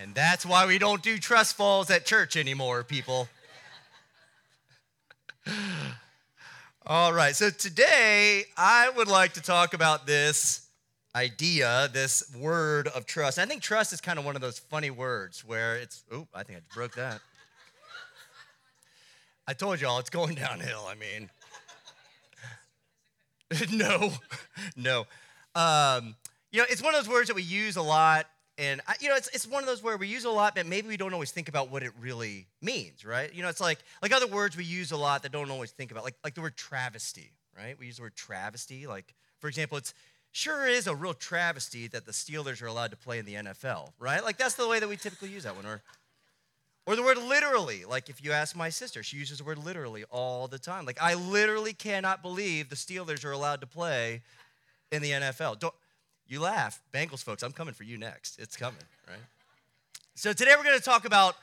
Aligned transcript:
And 0.00 0.14
that's 0.14 0.46
why 0.46 0.64
we 0.64 0.78
don't 0.78 1.02
do 1.02 1.18
trust 1.18 1.56
falls 1.56 1.90
at 1.90 2.06
church 2.06 2.34
anymore, 2.34 2.82
people. 2.84 3.28
All 6.86 7.12
right, 7.12 7.36
so 7.36 7.50
today 7.50 8.44
I 8.56 8.88
would 8.88 9.08
like 9.08 9.34
to 9.34 9.42
talk 9.42 9.74
about 9.74 10.06
this 10.06 10.66
idea, 11.14 11.90
this 11.92 12.34
word 12.34 12.88
of 12.88 13.04
trust. 13.04 13.38
I 13.38 13.44
think 13.44 13.60
trust 13.60 13.92
is 13.92 14.00
kind 14.00 14.18
of 14.18 14.24
one 14.24 14.36
of 14.36 14.40
those 14.40 14.58
funny 14.58 14.88
words 14.88 15.44
where 15.44 15.76
it's, 15.76 16.02
oh, 16.10 16.26
I 16.34 16.44
think 16.44 16.60
I 16.60 16.62
broke 16.74 16.94
that. 16.94 17.20
I 19.46 19.52
told 19.52 19.82
y'all 19.82 19.98
it's 19.98 20.08
going 20.08 20.36
downhill. 20.36 20.88
I 20.88 20.94
mean, 20.94 21.28
no, 23.78 24.12
no. 24.76 25.00
Um, 25.54 26.16
you 26.52 26.60
know, 26.60 26.66
it's 26.70 26.82
one 26.82 26.94
of 26.94 27.04
those 27.04 27.12
words 27.12 27.28
that 27.28 27.34
we 27.34 27.42
use 27.42 27.76
a 27.76 27.82
lot 27.82 28.26
and 28.60 28.82
I, 28.86 28.94
you 29.00 29.08
know, 29.08 29.16
it's, 29.16 29.28
it's 29.28 29.46
one 29.46 29.62
of 29.62 29.66
those 29.66 29.82
where 29.82 29.96
we 29.96 30.06
use 30.06 30.26
a 30.26 30.30
lot, 30.30 30.54
but 30.54 30.66
maybe 30.66 30.86
we 30.86 30.98
don't 30.98 31.14
always 31.14 31.30
think 31.30 31.48
about 31.48 31.70
what 31.70 31.82
it 31.82 31.92
really 31.98 32.46
means, 32.60 33.06
right? 33.06 33.32
You 33.34 33.42
know, 33.42 33.48
it's 33.48 33.60
like 33.60 33.78
like 34.02 34.12
other 34.12 34.26
words 34.26 34.54
we 34.54 34.64
use 34.64 34.92
a 34.92 34.98
lot 34.98 35.22
that 35.22 35.32
don't 35.32 35.50
always 35.50 35.70
think 35.70 35.90
about, 35.90 36.04
like 36.04 36.16
like 36.22 36.34
the 36.34 36.42
word 36.42 36.56
travesty, 36.56 37.32
right? 37.56 37.78
We 37.78 37.86
use 37.86 37.96
the 37.96 38.02
word 38.02 38.14
travesty. 38.14 38.86
Like, 38.86 39.14
for 39.38 39.48
example, 39.48 39.78
it's 39.78 39.94
sure 40.32 40.66
is 40.66 40.86
a 40.86 40.94
real 40.94 41.14
travesty 41.14 41.88
that 41.88 42.04
the 42.04 42.12
Steelers 42.12 42.60
are 42.62 42.66
allowed 42.66 42.90
to 42.90 42.98
play 42.98 43.18
in 43.18 43.24
the 43.24 43.34
NFL, 43.34 43.92
right? 43.98 44.22
Like 44.22 44.36
that's 44.36 44.56
the 44.56 44.68
way 44.68 44.78
that 44.78 44.88
we 44.88 44.98
typically 44.98 45.30
use 45.30 45.44
that 45.44 45.56
one. 45.56 45.64
Or 45.64 45.80
or 46.84 46.96
the 46.96 47.02
word 47.02 47.16
literally, 47.16 47.86
like 47.86 48.10
if 48.10 48.22
you 48.22 48.32
ask 48.32 48.54
my 48.54 48.68
sister, 48.68 49.02
she 49.02 49.16
uses 49.16 49.38
the 49.38 49.44
word 49.44 49.56
literally 49.56 50.04
all 50.10 50.48
the 50.48 50.58
time. 50.58 50.84
Like, 50.84 51.00
I 51.00 51.14
literally 51.14 51.72
cannot 51.72 52.20
believe 52.20 52.68
the 52.68 52.76
Steelers 52.76 53.24
are 53.24 53.32
allowed 53.32 53.62
to 53.62 53.66
play 53.66 54.20
in 54.92 55.00
the 55.00 55.12
NFL. 55.12 55.60
Don't, 55.60 55.74
you 56.30 56.40
laugh. 56.40 56.80
Bengals 56.92 57.22
folks, 57.22 57.42
I'm 57.42 57.52
coming 57.52 57.74
for 57.74 57.84
you 57.84 57.98
next. 57.98 58.38
It's 58.38 58.56
coming, 58.56 58.82
right? 59.08 59.18
So 60.14 60.32
today 60.32 60.52
we're 60.56 60.64
going 60.64 60.78
to 60.78 60.84
talk 60.84 61.04
about 61.04 61.34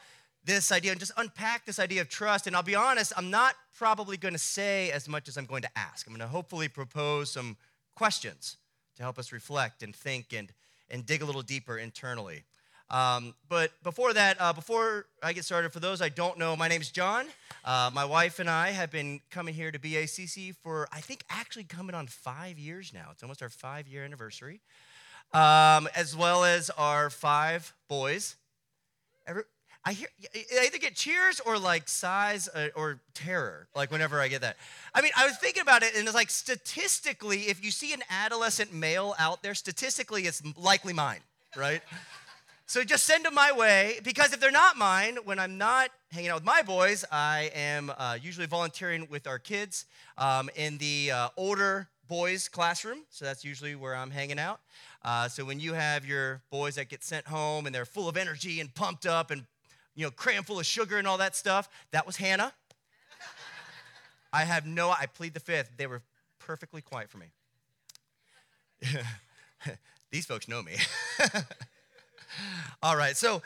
this 0.45 0.71
idea 0.71 0.91
and 0.91 0.99
just 0.99 1.11
unpack 1.17 1.65
this 1.65 1.77
idea 1.77 2.01
of 2.01 2.09
trust. 2.09 2.47
And 2.47 2.55
I'll 2.55 2.63
be 2.63 2.75
honest, 2.75 3.11
I'm 3.17 3.29
not 3.29 3.55
probably 3.77 4.17
going 4.17 4.33
to 4.33 4.39
say 4.39 4.91
as 4.91 5.07
much 5.09 5.27
as 5.27 5.37
I'm 5.37 5.45
going 5.45 5.61
to 5.63 5.69
ask. 5.77 6.07
I'm 6.07 6.13
going 6.13 6.21
to 6.21 6.27
hopefully 6.27 6.69
propose 6.69 7.29
some 7.29 7.57
questions 7.95 8.57
to 8.95 9.03
help 9.03 9.19
us 9.19 9.31
reflect 9.31 9.83
and 9.83 9.95
think 9.95 10.33
and, 10.33 10.51
and 10.89 11.05
dig 11.05 11.21
a 11.21 11.25
little 11.25 11.41
deeper 11.41 11.77
internally. 11.77 12.43
Um, 12.89 13.35
but 13.49 13.71
before 13.83 14.13
that, 14.13 14.37
uh, 14.39 14.53
before 14.53 15.05
I 15.21 15.33
get 15.33 15.43
started, 15.43 15.73
for 15.73 15.79
those 15.79 16.01
I 16.01 16.09
don't 16.09 16.37
know, 16.37 16.55
my 16.55 16.67
name's 16.67 16.89
Jon. 16.89 17.25
Uh, 17.65 17.89
my 17.93 18.05
wife 18.05 18.39
and 18.39 18.49
I 18.49 18.71
have 18.71 18.91
been 18.91 19.19
coming 19.29 19.53
here 19.53 19.71
to 19.71 19.79
BACC 19.79 20.55
for, 20.55 20.87
I 20.91 21.01
think, 21.01 21.23
actually 21.29 21.65
coming 21.65 21.95
on 21.95 22.07
five 22.07 22.57
years 22.57 22.93
now. 22.93 23.09
It's 23.11 23.23
almost 23.23 23.41
our 23.41 23.49
five 23.49 23.87
year 23.87 24.05
anniversary, 24.05 24.61
um, 25.33 25.89
as 25.95 26.15
well 26.15 26.45
as 26.45 26.69
our 26.71 27.09
five 27.09 27.73
boys. 27.89 28.37
Every, 29.27 29.43
I 29.83 29.93
hear 29.93 30.07
I 30.33 30.65
either 30.65 30.77
get 30.77 30.95
cheers 30.95 31.41
or 31.41 31.57
like 31.57 31.89
sighs 31.89 32.49
uh, 32.53 32.67
or 32.75 33.01
terror, 33.13 33.67
like 33.75 33.91
whenever 33.91 34.19
I 34.19 34.27
get 34.29 34.41
that. 34.41 34.57
I 34.93 35.01
mean, 35.01 35.11
I 35.17 35.25
was 35.25 35.37
thinking 35.37 35.61
about 35.61 35.83
it, 35.83 35.95
and 35.95 36.05
it's 36.05 36.15
like 36.15 36.29
statistically, 36.29 37.43
if 37.43 37.63
you 37.63 37.71
see 37.71 37.93
an 37.93 38.01
adolescent 38.09 38.73
male 38.73 39.13
out 39.19 39.43
there, 39.43 39.55
statistically, 39.55 40.23
it's 40.23 40.41
likely 40.57 40.93
mine, 40.93 41.19
right? 41.55 41.81
So 42.69 42.83
just 42.83 43.05
send 43.05 43.23
them 43.23 43.33
my 43.33 43.53
way 43.53 44.01
because 44.03 44.33
if 44.33 44.41
they're 44.41 44.51
not 44.51 44.75
mine, 44.75 45.19
when 45.23 45.39
I'm 45.39 45.57
not 45.57 45.89
hanging 46.11 46.31
out 46.31 46.35
with 46.35 46.43
my 46.43 46.61
boys, 46.61 47.05
I 47.09 47.49
am 47.55 47.89
uh, 47.97 48.17
usually 48.21 48.45
volunteering 48.45 49.07
with 49.09 49.25
our 49.25 49.39
kids 49.39 49.85
um, 50.17 50.49
in 50.53 50.77
the 50.77 51.11
uh, 51.11 51.29
older 51.37 51.87
boys' 52.09 52.49
classroom. 52.49 53.05
So 53.09 53.23
that's 53.23 53.45
usually 53.45 53.75
where 53.75 53.95
I'm 53.95 54.11
hanging 54.11 54.37
out. 54.37 54.59
Uh, 55.01 55.29
so 55.29 55.45
when 55.45 55.61
you 55.61 55.75
have 55.75 56.05
your 56.05 56.41
boys 56.51 56.75
that 56.75 56.89
get 56.89 57.05
sent 57.05 57.27
home 57.27 57.67
and 57.67 57.73
they're 57.73 57.85
full 57.85 58.09
of 58.09 58.17
energy 58.17 58.59
and 58.59 58.75
pumped 58.75 59.05
up 59.05 59.31
and 59.31 59.45
you 59.95 60.03
know 60.03 60.11
crammed 60.11 60.45
full 60.45 60.59
of 60.59 60.65
sugar 60.65 60.97
and 60.97 61.07
all 61.07 61.19
that 61.19 61.37
stuff, 61.37 61.69
that 61.91 62.05
was 62.05 62.17
Hannah. 62.17 62.51
I 64.33 64.43
have 64.43 64.65
no. 64.65 64.89
I 64.89 65.05
plead 65.05 65.33
the 65.33 65.39
fifth. 65.39 65.71
They 65.77 65.87
were 65.87 66.01
perfectly 66.37 66.81
quiet 66.81 67.09
for 67.09 67.17
me. 67.17 67.27
These 70.11 70.25
folks 70.25 70.49
know 70.49 70.61
me. 70.61 70.75
All 72.83 72.95
right, 72.95 73.15
so 73.15 73.41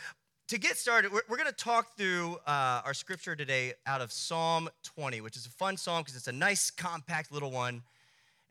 to 0.48 0.60
get 0.60 0.78
started, 0.78 1.12
we're, 1.12 1.22
we're 1.30 1.38
going 1.38 1.50
to 1.50 1.56
talk 1.56 1.96
through 1.98 2.38
uh, 2.46 2.82
our 2.86 2.94
scripture 2.94 3.36
today 3.36 3.74
out 3.86 4.02
of 4.02 4.12
Psalm 4.12 4.70
20, 4.84 5.22
which 5.22 5.38
is 5.38 5.46
a 5.46 5.50
fun 5.50 5.78
psalm 5.78 6.02
because 6.02 6.16
it's 6.16 6.28
a 6.28 6.34
nice, 6.34 6.72
compact 6.72 7.32
little 7.32 7.52
one. 7.52 7.84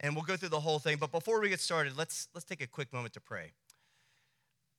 And 0.00 0.14
we'll 0.14 0.24
go 0.24 0.36
through 0.36 0.48
the 0.48 0.60
whole 0.60 0.78
thing. 0.78 0.96
But 0.98 1.12
before 1.12 1.40
we 1.40 1.50
get 1.50 1.60
started, 1.60 1.96
let's, 1.96 2.28
let's 2.34 2.46
take 2.46 2.62
a 2.62 2.66
quick 2.66 2.92
moment 2.92 3.12
to 3.14 3.20
pray. 3.20 3.52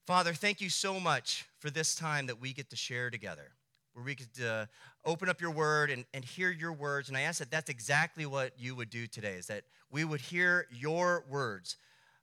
Father, 0.07 0.33
thank 0.33 0.61
you 0.61 0.69
so 0.69 0.99
much 0.99 1.45
for 1.59 1.69
this 1.69 1.93
time 1.93 2.25
that 2.25 2.41
we 2.41 2.53
get 2.53 2.71
to 2.71 2.75
share 2.75 3.11
together, 3.11 3.51
where 3.93 4.03
we 4.03 4.15
to 4.15 4.67
open 5.05 5.29
up 5.29 5.39
your 5.39 5.51
word 5.51 5.91
and, 5.91 6.05
and 6.13 6.25
hear 6.25 6.49
your 6.49 6.73
words. 6.73 7.07
And 7.07 7.15
I 7.15 7.21
ask 7.21 7.37
that 7.37 7.51
that's 7.51 7.69
exactly 7.69 8.25
what 8.25 8.53
you 8.57 8.73
would 8.73 8.89
do 8.89 9.05
today, 9.05 9.33
is 9.33 9.45
that 9.45 9.63
we 9.91 10.03
would 10.03 10.21
hear 10.21 10.65
your 10.71 11.23
words 11.29 11.77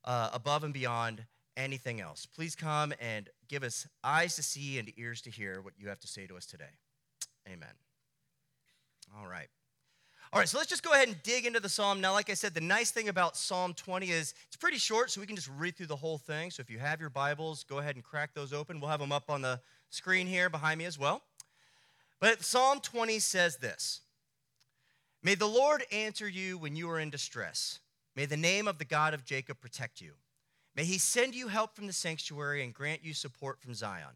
uh, 0.05 0.31
above 0.33 0.65
and 0.65 0.75
beyond 0.75 1.25
anything 1.59 2.01
else. 2.01 2.25
Please 2.25 2.57
come 2.57 2.95
and 3.01 3.29
give 3.49 3.63
us 3.63 3.87
eyes 4.03 4.37
to 4.37 4.43
see 4.43 4.79
and 4.79 4.91
ears 4.97 5.21
to 5.23 5.31
hear 5.31 5.61
what 5.61 5.75
you 5.77 5.89
have 5.89 6.01
to 6.01 6.09
say 6.09 6.27
to 6.27 6.37
us 6.37 6.47
today. 6.47 6.79
Amen. 7.47 7.75
All 9.19 9.29
right. 9.29 9.49
All 10.33 10.39
right, 10.39 10.49
so 10.49 10.59
let's 10.59 10.69
just 10.69 10.83
go 10.83 10.93
ahead 10.93 11.09
and 11.09 11.23
dig 11.23 11.47
into 11.47 11.59
the 11.59 11.71
psalm. 11.71 12.03
Now, 12.03 12.13
like 12.13 12.29
I 12.29 12.35
said, 12.35 12.53
the 12.53 12.61
nice 12.61 12.91
thing 12.91 13.09
about 13.09 13.35
Psalm 13.35 13.73
20 13.73 14.11
is 14.11 14.35
it's 14.47 14.57
pretty 14.57 14.77
short, 14.77 15.11
so 15.11 15.23
we 15.23 15.27
can 15.27 15.37
just 15.37 15.49
read 15.57 15.75
through 15.75 15.87
the 15.87 15.97
whole 15.97 16.19
thing. 16.19 16.51
So 16.51 16.61
if 16.61 16.69
you 16.69 16.79
have 16.79 17.01
your 17.01 17.09
Bibles, 17.09 17.65
go 17.65 17.79
ahead 17.79 17.95
and 17.95 18.05
crack 18.05 18.35
those 18.35 18.53
open. 18.53 18.79
We'll 18.79 18.91
have 18.91 19.01
them 19.01 19.11
up 19.11 19.31
on 19.31 19.41
the 19.41 19.59
screen 19.89 20.27
here 20.27 20.51
behind 20.51 20.79
me 20.79 20.85
as 20.85 20.99
well. 20.99 21.23
But 22.21 22.45
Psalm 22.45 22.81
20 22.81 23.19
says 23.21 23.57
this 23.57 24.03
May 25.23 25.35
the 25.35 25.47
Lord 25.47 25.85
answer 25.91 26.29
you 26.29 26.59
when 26.59 26.77
you 26.77 26.91
are 26.91 27.01
in 27.01 27.09
distress. 27.09 27.79
May 28.15 28.27
the 28.27 28.37
name 28.37 28.69
of 28.69 28.79
the 28.79 28.85
God 28.85 29.15
of 29.15 29.25
Jacob 29.25 29.61
protect 29.61 30.01
you. 30.01 30.13
May 30.79 30.85
he 30.85 30.99
send 30.99 31.35
you 31.35 31.49
help 31.49 31.75
from 31.75 31.89
the 31.89 31.93
sanctuary 31.93 32.63
and 32.63 32.73
grant 32.73 33.05
you 33.05 33.13
support 33.13 33.61
from 33.61 33.75
Zion. 33.75 34.15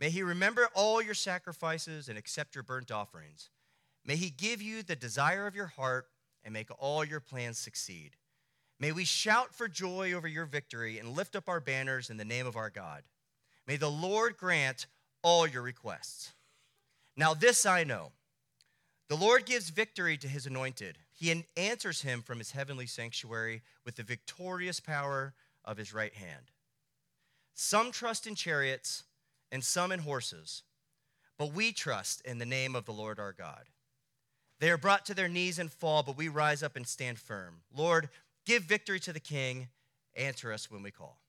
May 0.00 0.10
he 0.10 0.24
remember 0.24 0.68
all 0.74 1.00
your 1.00 1.14
sacrifices 1.14 2.08
and 2.08 2.18
accept 2.18 2.56
your 2.56 2.64
burnt 2.64 2.90
offerings. 2.90 3.50
May 4.04 4.16
he 4.16 4.28
give 4.28 4.60
you 4.60 4.82
the 4.82 4.96
desire 4.96 5.46
of 5.46 5.54
your 5.54 5.68
heart 5.68 6.08
and 6.42 6.52
make 6.52 6.66
all 6.80 7.04
your 7.04 7.20
plans 7.20 7.58
succeed. 7.58 8.16
May 8.80 8.90
we 8.90 9.04
shout 9.04 9.54
for 9.54 9.68
joy 9.68 10.14
over 10.14 10.26
your 10.26 10.46
victory 10.46 10.98
and 10.98 11.10
lift 11.10 11.36
up 11.36 11.48
our 11.48 11.60
banners 11.60 12.10
in 12.10 12.16
the 12.16 12.24
name 12.24 12.48
of 12.48 12.56
our 12.56 12.70
God. 12.70 13.04
May 13.64 13.76
the 13.76 13.88
Lord 13.88 14.36
grant 14.36 14.88
all 15.22 15.46
your 15.46 15.62
requests. 15.62 16.32
Now, 17.16 17.34
this 17.34 17.64
I 17.64 17.84
know 17.84 18.10
the 19.08 19.16
Lord 19.16 19.46
gives 19.46 19.70
victory 19.70 20.16
to 20.16 20.26
his 20.26 20.44
anointed, 20.44 20.98
he 21.14 21.44
answers 21.56 22.02
him 22.02 22.22
from 22.22 22.38
his 22.38 22.50
heavenly 22.50 22.86
sanctuary 22.86 23.62
with 23.84 23.94
the 23.94 24.02
victorious 24.02 24.80
power 24.80 25.34
of 25.68 25.76
his 25.76 25.94
right 25.94 26.14
hand. 26.14 26.50
Some 27.54 27.92
trust 27.92 28.26
in 28.26 28.34
chariots 28.34 29.04
and 29.52 29.62
some 29.62 29.92
in 29.92 30.00
horses, 30.00 30.62
but 31.38 31.52
we 31.52 31.72
trust 31.72 32.22
in 32.22 32.38
the 32.38 32.46
name 32.46 32.74
of 32.74 32.86
the 32.86 32.92
Lord 32.92 33.20
our 33.20 33.32
God. 33.32 33.66
They 34.58 34.70
are 34.70 34.78
brought 34.78 35.06
to 35.06 35.14
their 35.14 35.28
knees 35.28 35.58
and 35.58 35.70
fall, 35.70 36.02
but 36.02 36.16
we 36.16 36.28
rise 36.28 36.62
up 36.62 36.74
and 36.74 36.86
stand 36.86 37.18
firm. 37.18 37.60
Lord, 37.76 38.08
give 38.44 38.64
victory 38.64 38.98
to 39.00 39.12
the 39.12 39.20
king. 39.20 39.68
Answer 40.16 40.52
us 40.52 40.70
when 40.70 40.82
we 40.82 40.90
call. 40.90 41.20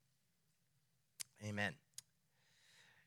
Amen. 1.47 1.73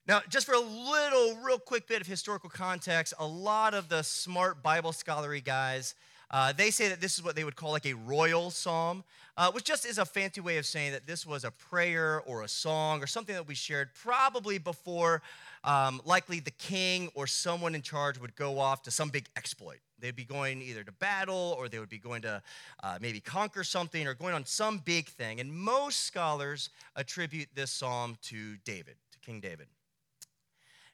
Now, 0.06 0.21
just 0.28 0.47
for 0.47 0.54
a 0.54 0.60
little, 0.60 1.37
real 1.44 1.59
quick 1.59 1.87
bit 1.87 2.00
of 2.00 2.06
historical 2.06 2.50
context, 2.50 3.15
a 3.19 3.26
lot 3.26 3.75
of 3.75 3.88
the 3.88 4.03
smart 4.03 4.62
Bible 4.62 4.92
scholarly 4.92 5.41
guys 5.41 5.94
uh, 6.32 6.53
they 6.53 6.70
say 6.70 6.88
that 6.88 7.00
this 7.00 7.15
is 7.15 7.25
what 7.25 7.37
they 7.37 7.44
would 7.44 7.56
call 7.56 7.70
like 7.70 7.87
a 7.87 7.94
royal 7.94 8.50
psalm, 8.50 9.04
uh, 9.37 9.50
which 9.53 9.65
just 9.65 9.84
is 9.84 9.98
a 9.98 10.04
fancy 10.04 10.41
way 10.41 10.59
of 10.59 10.66
saying 10.66 10.93
that 10.93 11.06
this 11.06 11.26
was 11.26 11.44
a 11.44 11.50
prayer 11.50 12.22
or 12.26 12.43
a 12.43 12.48
song 12.48 13.03
or 13.03 13.06
something 13.06 13.34
that 13.34 13.47
we 13.47 13.54
shared 13.54 13.91
probably 13.95 14.59
before 14.59 15.22
um, 15.65 16.01
likely 16.04 16.41
the 16.41 16.51
king 16.53 17.10
or 17.15 17.27
someone 17.27 17.74
in 17.74 17.83
charge 17.83 18.18
would 18.18 18.34
go 18.34 18.59
off 18.59 18.83
to 18.83 18.91
some 18.91 19.10
big 19.10 19.27
exploit. 19.36 19.78
They'd 19.98 20.16
be 20.16 20.24
going 20.24 20.60
either 20.62 20.83
to 20.83 20.92
battle 20.92 21.54
or 21.56 21.68
they 21.68 21.78
would 21.78 21.89
be 21.89 21.98
going 21.98 22.22
to 22.22 22.42
uh, 22.83 22.98
maybe 23.01 23.21
conquer 23.21 23.62
something 23.62 24.06
or 24.06 24.15
going 24.15 24.34
on 24.34 24.45
some 24.45 24.78
big 24.78 25.09
thing. 25.09 25.39
And 25.39 25.53
most 25.53 26.01
scholars 26.01 26.71
attribute 26.97 27.48
this 27.54 27.71
psalm 27.71 28.16
to 28.22 28.56
David, 28.65 28.97
to 29.12 29.18
King 29.21 29.41
David. 29.41 29.68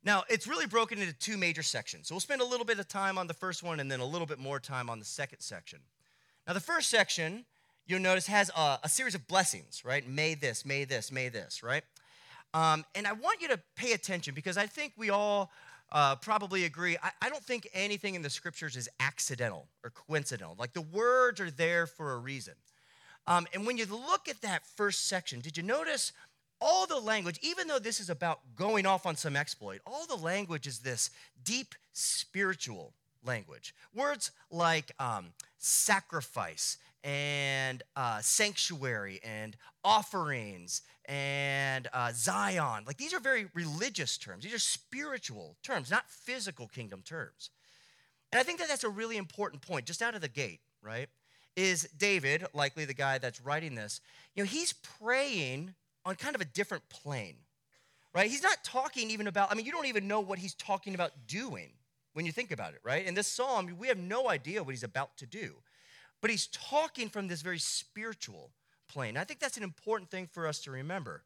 Now, 0.09 0.25
it's 0.31 0.47
really 0.47 0.65
broken 0.65 1.01
into 1.01 1.13
two 1.13 1.37
major 1.37 1.63
sections. 1.63 2.09
So 2.09 2.15
we'll 2.15 2.21
spend 2.21 2.41
a 2.41 2.45
little 2.47 2.65
bit 2.65 2.79
of 2.79 2.89
time 2.89 3.19
on 3.19 3.27
the 3.27 3.35
first 3.35 3.63
one 3.63 3.79
and 3.79 3.93
then 3.93 4.01
a 4.01 4.07
little 4.07 4.27
bit 4.27 4.39
more 4.39 4.59
time 4.59 4.89
on 4.89 4.99
the 4.99 5.05
second 5.05 5.41
section. 5.41 5.81
Now, 6.47 6.55
the 6.55 6.61
first 6.61 6.89
section, 6.89 7.45
you'll 7.87 8.01
notice, 8.01 8.27
has 8.27 8.51
a, 8.57 8.79
a 8.85 8.89
series 8.89 9.15
of 9.15 9.29
blessings, 9.29 9.85
right? 9.85 10.09
May 10.09 10.33
this, 10.33 10.65
may 10.65 10.87
this, 10.87 11.13
may 11.13 11.29
this, 11.29 11.63
right? 11.63 11.83
Um, 12.55 12.87
and 12.95 13.07
I 13.07 13.13
want 13.13 13.43
you 13.43 13.49
to 13.49 13.61
pay 13.77 13.93
attention 13.93 14.33
because 14.33 14.57
I 14.57 14.65
think 14.65 14.95
we 14.97 15.11
all 15.11 15.53
uh, 15.93 16.17
probably 16.17 16.65
agree. 16.65 16.97
I, 17.03 17.11
I, 17.21 17.29
don't 17.29 17.45
think 17.45 17.69
anything 17.75 18.15
in 18.15 18.23
the 18.23 18.31
scriptures 18.31 18.77
is 18.77 18.89
accidental 19.01 19.69
or 19.85 19.91
coincidental. 19.91 20.57
Like 20.59 20.73
the 20.73 20.81
words 20.81 21.39
are 21.39 21.51
there 21.51 21.87
for 21.87 22.15
a 22.15 22.17
reason. 22.17 22.55
Um, 23.27 23.47
and 23.53 23.67
when 23.67 23.77
you 23.77 23.85
look 23.85 24.27
at 24.27 24.41
that 24.41 24.65
first 24.65 25.07
section, 25.07 25.41
did 25.41 25.59
you 25.59 25.63
notice 25.63 26.15
all 26.61 26.87
the 26.87 26.99
language, 26.99 27.39
even 27.43 27.69
though 27.69 27.79
this 27.79 28.01
is 28.01 28.11
about 28.11 28.41
going 28.57 28.87
off 28.87 29.07
on 29.07 29.17
some 29.17 29.37
exploit, 29.37 29.81
all 29.87 30.07
the 30.07 30.17
language 30.17 30.67
is 30.67 30.81
this 30.81 31.11
deep 31.45 31.75
spiritual 31.93 32.95
language. 33.25 33.75
Words 33.95 34.31
like 34.51 34.93
um, 34.99 35.33
sacrifice 35.57 36.79
and 37.05 37.83
uh, 37.97 38.21
sanctuary 38.21 39.21
and 39.23 39.57
offerings 39.85 40.83
and 41.05 41.89
uh, 41.93 42.13
Zion. 42.15 42.85
Like 42.87 42.97
these 42.97 43.15
are 43.15 43.21
very 43.21 43.49
religious 43.55 44.19
terms. 44.19 44.45
These 44.45 44.55
are 44.55 44.59
spiritual 44.59 45.57
terms, 45.63 45.91
not 45.91 46.09
physical 46.09 46.67
kingdom 46.67 47.03
terms. 47.03 47.51
And 48.33 48.41
I 48.41 48.43
think 48.43 48.59
that 48.59 48.69
that's 48.69 48.85
a 48.85 48.91
really 48.91 49.17
important 49.17 49.63
point 49.63 49.87
just 49.87 50.03
out 50.03 50.15
of 50.15 50.21
the 50.21 50.29
gate, 50.29 50.61
right? 50.83 51.09
Is 51.57 51.89
David, 51.97 52.47
likely 52.53 52.85
the 52.85 52.95
guy 52.95 53.19
that's 53.19 53.41
writing 53.41 53.75
this, 53.75 54.01
you 54.35 54.43
know, 54.43 54.49
he's 54.49 54.75
praying 54.75 55.75
on 56.09 56.15
kind 56.15 56.35
of 56.35 56.41
a 56.41 56.47
different 56.47 56.89
plane, 56.89 57.37
right? 58.15 58.31
He's 58.31 58.43
not 58.43 58.65
talking 58.65 59.11
even 59.11 59.27
about, 59.27 59.53
I 59.53 59.55
mean, 59.55 59.67
you 59.67 59.73
don't 59.73 59.87
even 59.87 60.09
know 60.09 60.21
what 60.21 60.39
he's 60.39 60.55
talking 60.55 60.95
about 60.95 61.13
doing 61.27 61.71
when 62.15 62.25
you 62.25 62.33
think 62.33 62.51
about 62.51 62.73
it, 62.73 62.81
right? 62.83 63.05
In 63.05 63.15
this 63.15 63.27
psalm, 63.27 63.77
we 63.79 63.89
have 63.89 63.99
no 63.99 64.29
idea 64.29 64.63
what 64.63 64.71
he's 64.71 64.83
about 64.83 65.17
to 65.19 65.27
do. 65.27 65.55
But 66.21 66.31
he's 66.31 66.47
talking 66.49 67.09
from 67.11 67.29
this 67.29 67.43
very 67.43 67.59
spiritual 67.59 68.51
plane. 68.89 69.17
I 69.17 69.25
think 69.25 69.39
that's 69.39 69.57
an 69.59 69.63
important 69.63 70.11
thing 70.11 70.29
for 70.33 70.47
us 70.47 70.61
to 70.61 70.71
remember. 70.71 71.23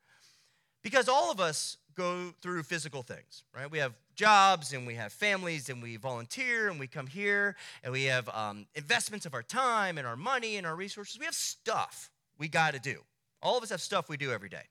Because 0.83 1.09
all 1.09 1.31
of 1.31 1.39
us 1.39 1.77
go 1.95 2.35
through 2.43 2.65
physical 2.65 3.03
things, 3.03 3.45
right? 3.55 3.71
We 3.71 3.79
have 3.79 3.95
jobs 4.17 4.73
and 4.73 4.85
we 4.85 4.95
have 4.95 5.13
families 5.13 5.69
and 5.69 5.81
we 5.81 5.97
volunteer 5.97 6.69
and 6.69 6.81
we 6.81 6.89
come 6.89 7.07
here 7.07 7.55
and 7.85 7.93
we 7.93 8.05
have 8.05 8.29
um, 8.31 8.67
investments 8.75 9.25
of 9.27 9.33
our 9.33 9.45
time 9.45 9.97
and 9.97 10.07
our 10.07 10.17
money 10.17 10.57
and 10.57 10.67
our 10.67 10.75
resources. 10.75 11.19
We 11.21 11.25
have 11.25 11.35
stuff 11.35 12.11
we 12.37 12.49
got 12.49 12.75
to 12.75 12.81
do. 12.81 12.99
All 13.43 13.57
of 13.57 13.63
us 13.63 13.71
have 13.71 13.81
stuff 13.81 14.09
we 14.09 14.17
do 14.17 14.33
every 14.33 14.49
day. 14.49 14.65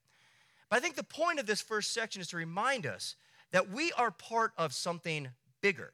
But 0.72 0.78
I 0.78 0.80
think 0.80 0.96
the 0.96 1.04
point 1.04 1.38
of 1.38 1.46
this 1.46 1.62
first 1.62 1.94
section 1.94 2.22
is 2.22 2.30
to 2.30 2.38
remind 2.38 2.86
us 2.86 3.16
that 3.52 3.70
we 3.70 3.92
are 3.92 4.10
part 4.10 4.54
of 4.58 4.74
something 4.74 5.28
bigger, 5.62 5.92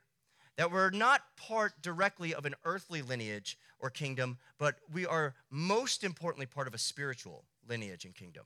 that 0.56 0.71
we're 0.71 0.91
not 0.91 1.21
part 1.35 1.81
directly 1.81 2.35
of 2.35 2.45
an 2.45 2.53
earthly 2.63 3.01
lineage 3.01 3.57
or 3.79 3.89
kingdom, 3.89 4.38
but 4.59 4.75
we 4.94 5.07
are 5.07 5.33
most 5.50 6.03
importantly 6.03 6.45
part 6.45 6.68
of 6.68 6.75
a 6.75 6.77
spiritual 6.77 7.44
lineage 7.68 8.06
and 8.06 8.13
kingdom. 8.13 8.45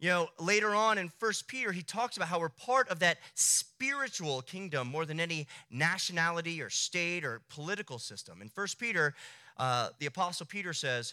You 0.00 0.08
know, 0.08 0.28
later 0.40 0.74
on 0.74 0.96
in 0.96 1.10
First 1.10 1.46
Peter, 1.46 1.72
he 1.72 1.82
talks 1.82 2.16
about 2.16 2.30
how 2.30 2.40
we're 2.40 2.48
part 2.48 2.88
of 2.88 3.00
that 3.00 3.18
spiritual 3.34 4.40
kingdom 4.40 4.88
more 4.88 5.04
than 5.04 5.20
any 5.20 5.46
nationality 5.70 6.62
or 6.62 6.70
state 6.70 7.22
or 7.22 7.42
political 7.50 7.98
system. 7.98 8.40
In 8.40 8.48
First 8.48 8.80
Peter, 8.80 9.14
uh, 9.58 9.90
the 9.98 10.06
Apostle 10.06 10.46
Peter 10.46 10.72
says, 10.72 11.12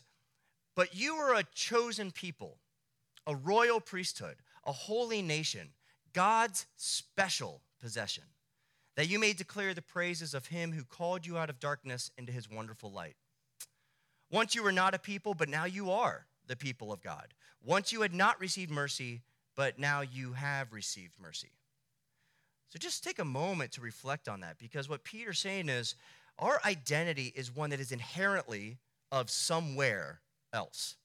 But 0.74 0.96
you 0.96 1.16
are 1.16 1.36
a 1.36 1.44
chosen 1.54 2.12
people, 2.12 2.58
a 3.30 3.36
royal 3.36 3.80
priesthood, 3.80 4.38
a 4.66 4.72
holy 4.72 5.22
nation, 5.22 5.70
God's 6.14 6.66
special 6.76 7.62
possession, 7.80 8.24
that 8.96 9.08
you 9.08 9.20
may 9.20 9.34
declare 9.34 9.76
the 9.76 9.84
praises 9.84 10.34
of 10.34 10.48
him 10.48 10.72
who 10.72 10.84
called 10.84 11.28
you 11.28 11.38
out 11.38 11.50
of 11.50 11.60
darkness 11.60 12.10
into 12.18 12.32
his 12.32 12.50
wonderful 12.50 12.92
light. 12.92 13.16
Once 14.32 14.56
you 14.56 14.64
were 14.64 14.72
not 14.72 14.96
a 14.96 15.00
people, 15.00 15.36
but 15.36 15.48
now 15.48 15.66
you 15.66 15.92
are 15.92 16.26
the 16.48 16.56
people 16.56 16.92
of 16.92 17.04
God. 17.04 17.28
Once 17.64 17.94
you 17.94 18.02
had 18.02 18.16
not 18.16 18.40
received 18.42 18.72
mercy, 18.72 19.22
but 19.56 19.78
now 19.78 20.02
you 20.02 20.34
have 20.34 20.74
received 20.74 21.14
mercy. 21.22 21.52
So 22.70 22.80
just 22.80 23.04
take 23.04 23.20
a 23.20 23.26
moment 23.26 23.74
to 23.74 23.82
reflect 23.82 24.28
on 24.28 24.40
that 24.42 24.58
because 24.58 24.90
what 24.90 25.04
Peter's 25.04 25.40
saying 25.40 25.70
is 25.70 25.94
our 26.40 26.60
identity 26.66 27.32
is 27.36 27.56
one 27.56 27.70
that 27.70 27.80
is 27.80 27.92
inherently 27.92 28.78
of 29.12 29.30
somewhere 29.30 30.22
else. 30.52 30.96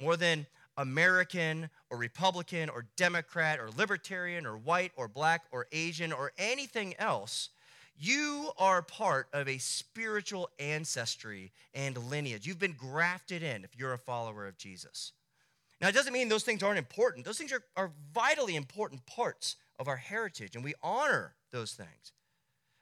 More 0.00 0.16
than 0.16 0.46
American 0.80 1.68
or 1.90 1.98
Republican 1.98 2.70
or 2.70 2.86
Democrat 2.96 3.60
or 3.60 3.68
Libertarian 3.76 4.46
or 4.46 4.56
white 4.56 4.92
or 4.96 5.08
black 5.08 5.42
or 5.52 5.66
Asian 5.72 6.10
or 6.10 6.32
anything 6.38 6.94
else, 6.98 7.50
you 7.98 8.50
are 8.58 8.80
part 8.80 9.28
of 9.34 9.46
a 9.46 9.58
spiritual 9.58 10.48
ancestry 10.58 11.52
and 11.74 11.98
lineage. 12.08 12.46
You've 12.46 12.58
been 12.58 12.76
grafted 12.78 13.42
in 13.42 13.62
if 13.62 13.76
you're 13.76 13.92
a 13.92 13.98
follower 13.98 14.46
of 14.46 14.56
Jesus. 14.56 15.12
Now, 15.82 15.88
it 15.88 15.94
doesn't 15.94 16.14
mean 16.14 16.30
those 16.30 16.44
things 16.44 16.62
aren't 16.62 16.78
important. 16.78 17.26
Those 17.26 17.36
things 17.36 17.52
are, 17.52 17.62
are 17.76 17.90
vitally 18.14 18.56
important 18.56 19.04
parts 19.04 19.56
of 19.78 19.86
our 19.86 19.96
heritage, 19.96 20.54
and 20.54 20.64
we 20.64 20.74
honor 20.82 21.34
those 21.52 21.72
things. 21.72 22.12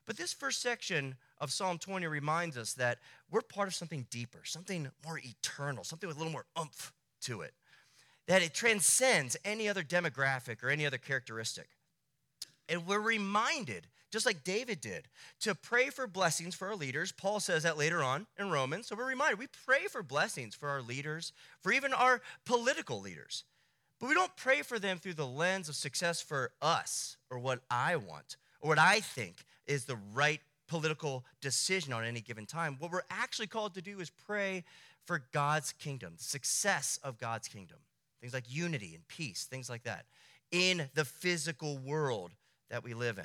But 0.07 0.17
this 0.17 0.33
first 0.33 0.63
section 0.63 1.17
of 1.41 1.51
Psalm 1.51 1.79
20 1.79 2.07
reminds 2.07 2.57
us 2.57 2.75
that 2.75 2.99
we're 3.31 3.43
part 3.43 3.67
of 3.67 3.75
something 3.75 4.07
deeper, 4.09 4.41
something 4.45 4.89
more 5.05 5.19
eternal, 5.19 5.83
something 5.83 6.07
with 6.07 6.17
a 6.17 6.19
little 6.19 6.33
more 6.33 6.47
oomph 6.59 6.93
to 7.23 7.43
it, 7.43 7.53
that 8.29 8.43
it 8.43 8.55
transcends 8.55 9.37
any 9.45 9.69
other 9.69 9.83
demographic 9.83 10.63
or 10.63 10.71
any 10.71 10.87
other 10.87 10.99
characteristic. 10.99 11.69
And 12.69 12.87
we're 12.87 13.01
reminded 13.01 13.89
just 14.11 14.27
like 14.27 14.45
David 14.45 14.81
did, 14.81 15.07
to 15.41 15.55
pray 15.55 15.91
for 15.91 16.07
blessings 16.07 16.55
for 16.55 16.69
our 16.69 16.77
leaders. 16.77 17.13
Paul 17.13 17.41
says 17.41 17.65
that 17.65 17.77
later 17.77 18.03
on 18.03 18.27
in 18.39 18.51
Romans. 18.51 18.87
So 18.87 18.97
we're 18.97 19.07
reminded 19.07 19.39
we 19.39 19.49
pray 19.67 19.87
for 19.91 20.03
blessings 20.03 20.55
for 20.55 20.69
our 20.69 20.81
leaders, 20.81 21.33
for 21.63 21.73
even 21.73 21.93
our 21.93 22.23
political 22.47 23.01
leaders. 23.01 23.45
But 24.01 24.09
we 24.09 24.15
don't 24.15 24.35
pray 24.37 24.63
for 24.63 24.79
them 24.79 24.99
through 24.99 25.15
the 25.15 25.27
lens 25.27 25.69
of 25.69 25.75
success 25.75 26.21
for 26.21 26.53
us 26.63 27.17
or 27.31 27.39
what 27.39 27.61
I 27.71 27.97
want 27.97 28.37
or 28.61 28.69
what 28.69 28.79
I 28.79 29.01
think 29.01 29.45
is 29.67 29.85
the 29.85 29.99
right 30.15 30.41
political 30.69 31.25
decision 31.41 31.93
on 31.93 32.05
any 32.05 32.21
given 32.21 32.47
time. 32.47 32.77
What 32.79 32.93
we're 32.93 33.03
actually 33.11 33.49
called 33.49 33.75
to 33.75 33.83
do 33.83 34.01
is 34.01 34.11
pray 34.11 34.65
for 35.05 35.25
God's 35.33 35.73
kingdom, 35.73 36.15
success 36.17 36.99
of 37.03 37.19
God's 37.19 37.49
kingdom. 37.49 37.79
Things 38.21 38.35
like 38.35 38.45
unity 38.49 38.95
and 38.95 39.07
peace, 39.09 39.45
things 39.45 39.71
like 39.71 39.85
that, 39.85 40.07
in 40.51 40.89
the 40.95 41.05
physical 41.05 41.79
world 41.79 42.33
that 42.71 42.83
we 42.83 42.95
live 42.95 43.19
in. 43.19 43.25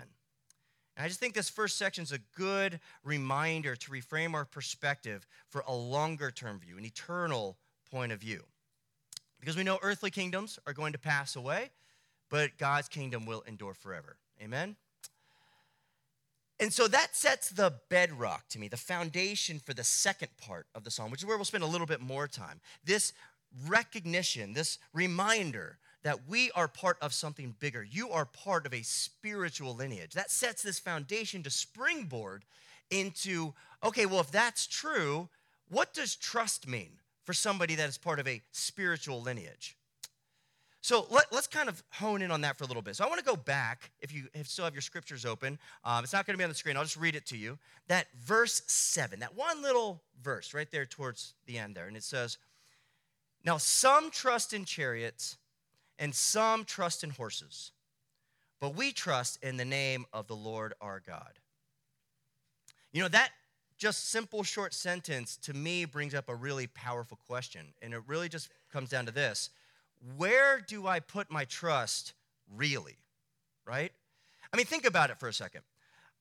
And 0.96 1.04
I 1.04 1.08
just 1.08 1.20
think 1.20 1.34
this 1.34 1.50
first 1.50 1.78
section 1.78 2.04
is 2.04 2.12
a 2.12 2.20
good 2.38 2.80
reminder 3.04 3.76
to 3.76 3.92
reframe 3.92 4.34
our 4.34 4.46
perspective 4.46 5.26
for 5.50 5.64
a 5.68 5.74
longer 5.74 6.30
term 6.30 6.60
view, 6.60 6.78
an 6.78 6.86
eternal 6.86 7.58
point 7.90 8.12
of 8.12 8.20
view. 8.20 8.44
Because 9.40 9.58
we 9.58 9.64
know 9.64 9.80
earthly 9.82 10.12
kingdoms 10.12 10.60
are 10.68 10.74
going 10.74 10.94
to 10.94 11.00
pass 11.00 11.36
away, 11.36 11.72
but 12.30 12.58
God's 12.58 12.88
kingdom 12.88 13.26
will 13.26 13.44
endure 13.48 13.74
forever. 13.74 14.16
Amen? 14.42 14.76
And 16.60 16.72
so 16.72 16.88
that 16.88 17.16
sets 17.16 17.50
the 17.50 17.74
bedrock 17.90 18.48
to 18.50 18.60
me, 18.60 18.68
the 18.68 18.78
foundation 18.78 19.60
for 19.60 19.74
the 19.74 19.84
second 19.84 20.30
part 20.38 20.68
of 20.76 20.84
the 20.84 20.92
psalm, 20.92 21.12
which 21.12 21.22
is 21.22 21.26
where 21.26 21.36
we'll 21.36 21.46
spend 21.46 21.64
a 21.64 21.68
little 21.68 21.88
bit 21.88 22.00
more 22.00 22.28
time. 22.28 22.62
This 22.86 23.12
recognition, 23.68 24.54
this 24.54 24.80
reminder 24.94 25.78
that 26.04 26.28
we 26.28 26.52
are 26.52 26.68
part 26.68 26.98
of 27.02 27.14
something 27.14 27.56
bigger. 27.60 27.84
You 27.84 28.10
are 28.10 28.26
part 28.26 28.66
of 28.66 28.74
a 28.74 28.84
spiritual 28.84 29.76
lineage. 29.76 30.14
That 30.14 30.32
sets 30.32 30.62
this 30.62 30.80
foundation 30.80 31.44
to 31.44 31.50
springboard 31.50 32.44
into 32.90 33.54
okay, 33.84 34.06
well, 34.06 34.20
if 34.20 34.32
that's 34.32 34.68
true, 34.68 35.30
what 35.70 35.94
does 35.94 36.16
trust 36.16 36.68
mean 36.68 36.92
for 37.26 37.34
somebody 37.34 37.76
that 37.76 37.90
is 37.90 37.98
part 37.98 38.20
of 38.20 38.28
a 38.28 38.42
spiritual 38.52 39.22
lineage? 39.22 39.78
So 40.84 41.08
let, 41.10 41.32
us 41.32 41.48
kind 41.48 41.70
of 41.70 41.82
hone 41.94 42.22
in 42.22 42.30
on 42.30 42.42
that 42.42 42.58
for 42.58 42.66
a 42.66 42.68
little 42.68 42.82
bit. 42.82 42.98
So 42.98 43.06
I 43.06 43.08
want 43.08 43.20
to 43.20 43.26
go 43.26 43.38
back, 43.38 43.92
if 44.02 44.14
you 44.14 44.26
still 44.44 44.66
have 44.66 44.74
your 44.74 44.82
scriptures 44.82 45.26
open. 45.26 45.58
Um, 45.86 46.04
it's 46.04 46.12
not 46.12 46.26
going 46.26 46.34
to 46.34 46.38
be 46.38 46.44
on 46.44 46.50
the 46.50 46.56
screen. 46.56 46.76
I'll 46.76 46.84
just 46.84 46.98
read 46.98 47.16
it 47.16 47.26
to 47.28 47.38
you. 47.38 47.58
That 47.88 48.08
verse 48.22 48.62
7, 48.68 49.22
that 49.22 49.34
one 49.34 49.62
little 49.62 50.04
verse 50.22 50.54
right 50.54 50.70
there 50.70 50.86
towards 50.86 51.36
the 51.46 51.58
end 51.58 51.74
there. 51.74 51.88
And 51.88 51.96
it 51.96 52.04
says, 52.04 52.38
Now 53.44 53.58
some 53.58 54.10
trust 54.10 54.54
in 54.54 54.66
chariots 54.66 55.38
and 56.00 56.14
some 56.14 56.66
trust 56.66 57.04
in 57.04 57.10
horses, 57.12 57.72
but 58.60 58.76
we 58.76 58.92
trust 58.92 59.38
in 59.44 59.58
the 59.58 59.66
name 59.66 60.06
of 60.14 60.28
the 60.28 60.36
Lord 60.36 60.74
our 60.82 61.02
God. 61.06 61.40
You 62.92 63.02
know, 63.02 63.10
that 63.10 63.32
just 63.78 64.10
simple 64.10 64.44
short 64.44 64.74
sentence 64.74 65.36
to 65.36 65.54
me 65.54 65.84
brings 65.84 66.14
up 66.14 66.30
a 66.30 66.36
really 66.36 66.68
powerful 66.68 67.20
question. 67.28 67.74
And 67.82 67.94
it 67.94 68.02
really 68.08 68.30
just 68.30 68.50
comes 68.72 68.90
down 68.90 69.06
to 69.08 69.12
this 69.12 69.50
Where 70.16 70.62
do 70.66 70.88
I 70.88 71.00
put 71.00 71.30
my 71.30 71.46
trust 71.46 72.14
really? 72.56 72.98
Right? 73.66 73.92
I 74.54 74.58
mean, 74.58 74.66
think 74.66 74.86
about 74.86 75.10
it 75.10 75.20
for 75.20 75.28
a 75.28 75.34
second. 75.34 75.62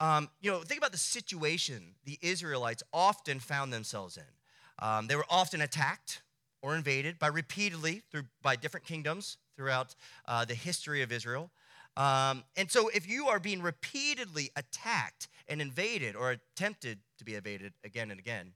Um, 0.00 0.28
you 0.40 0.50
know, 0.50 0.60
think 0.60 0.78
about 0.78 0.90
the 0.90 0.98
situation 0.98 1.94
the 2.04 2.18
Israelites 2.22 2.82
often 2.92 3.38
found 3.38 3.72
themselves 3.72 4.16
in. 4.16 4.84
Um, 4.84 5.06
they 5.06 5.14
were 5.14 5.26
often 5.30 5.60
attacked 5.60 6.22
or 6.62 6.76
invaded 6.76 7.18
by 7.18 7.26
repeatedly 7.26 8.02
through 8.10 8.24
by 8.40 8.56
different 8.56 8.86
kingdoms 8.86 9.36
throughout 9.56 9.94
uh, 10.26 10.44
the 10.44 10.54
history 10.54 11.02
of 11.02 11.12
Israel. 11.12 11.50
Um, 11.96 12.44
and 12.56 12.70
so, 12.70 12.88
if 12.88 13.06
you 13.08 13.26
are 13.28 13.38
being 13.38 13.60
repeatedly 13.60 14.50
attacked 14.56 15.28
and 15.46 15.60
invaded 15.60 16.16
or 16.16 16.30
attempted 16.30 17.00
to 17.18 17.24
be 17.24 17.34
invaded 17.34 17.74
again 17.84 18.10
and 18.10 18.18
again, 18.18 18.52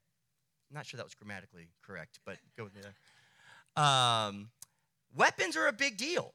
I'm 0.71 0.75
not 0.75 0.87
sure 0.87 0.97
that 0.97 1.05
was 1.05 1.15
grammatically 1.15 1.69
correct, 1.85 2.19
but 2.25 2.39
go 2.57 2.65
with 2.65 2.75
me 2.75 2.81
there. 2.81 3.85
Um, 3.85 4.49
weapons 5.15 5.55
are 5.57 5.67
a 5.67 5.73
big 5.73 5.99
deal, 5.99 6.33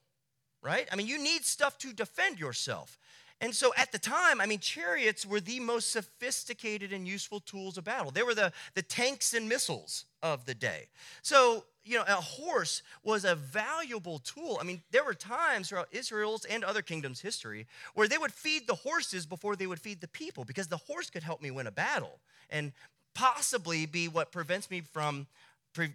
right? 0.62 0.88
I 0.92 0.96
mean, 0.96 1.08
you 1.08 1.18
need 1.18 1.44
stuff 1.44 1.78
to 1.80 1.92
defend 1.92 2.40
yourself. 2.40 3.00
And 3.41 3.55
so 3.55 3.74
at 3.75 3.91
the 3.91 3.98
time, 3.98 4.39
I 4.39 4.45
mean, 4.45 4.60
chariots 4.60 5.25
were 5.25 5.39
the 5.39 5.60
most 5.60 5.91
sophisticated 5.91 6.93
and 6.93 7.07
useful 7.07 7.39
tools 7.39 7.75
of 7.75 7.83
battle. 7.83 8.12
They 8.12 8.21
were 8.21 8.36
the, 8.36 8.53
the 8.75 8.83
tanks 8.83 9.33
and 9.33 9.50
missiles 9.50 10.05
of 10.21 10.45
the 10.45 10.53
day. 10.53 10.86
So, 11.24 11.65
you 11.83 11.98
know, 11.98 12.03
a 12.07 12.13
horse 12.13 12.83
was 13.03 13.25
a 13.25 13.33
valuable 13.33 14.19
tool. 14.19 14.60
I 14.62 14.63
mean, 14.63 14.83
there 14.91 15.03
were 15.03 15.15
times 15.15 15.69
throughout 15.69 15.88
Israel's 15.91 16.45
and 16.45 16.63
other 16.63 16.83
kingdoms' 16.83 17.19
history 17.19 17.65
where 17.95 18.07
they 18.07 18.19
would 18.19 18.31
feed 18.31 18.67
the 18.67 18.75
horses 18.75 19.25
before 19.25 19.55
they 19.55 19.65
would 19.65 19.79
feed 19.79 20.01
the 20.01 20.07
people 20.07 20.45
because 20.45 20.67
the 20.67 20.77
horse 20.77 21.10
could 21.10 21.24
help 21.24 21.41
me 21.41 21.50
win 21.50 21.65
a 21.65 21.71
battle 21.71 22.19
and 22.51 22.71
possibly 23.15 23.88
be 23.88 24.07
what 24.07 24.31
prevents 24.31 24.69
me 24.69 24.81
from 24.81 25.25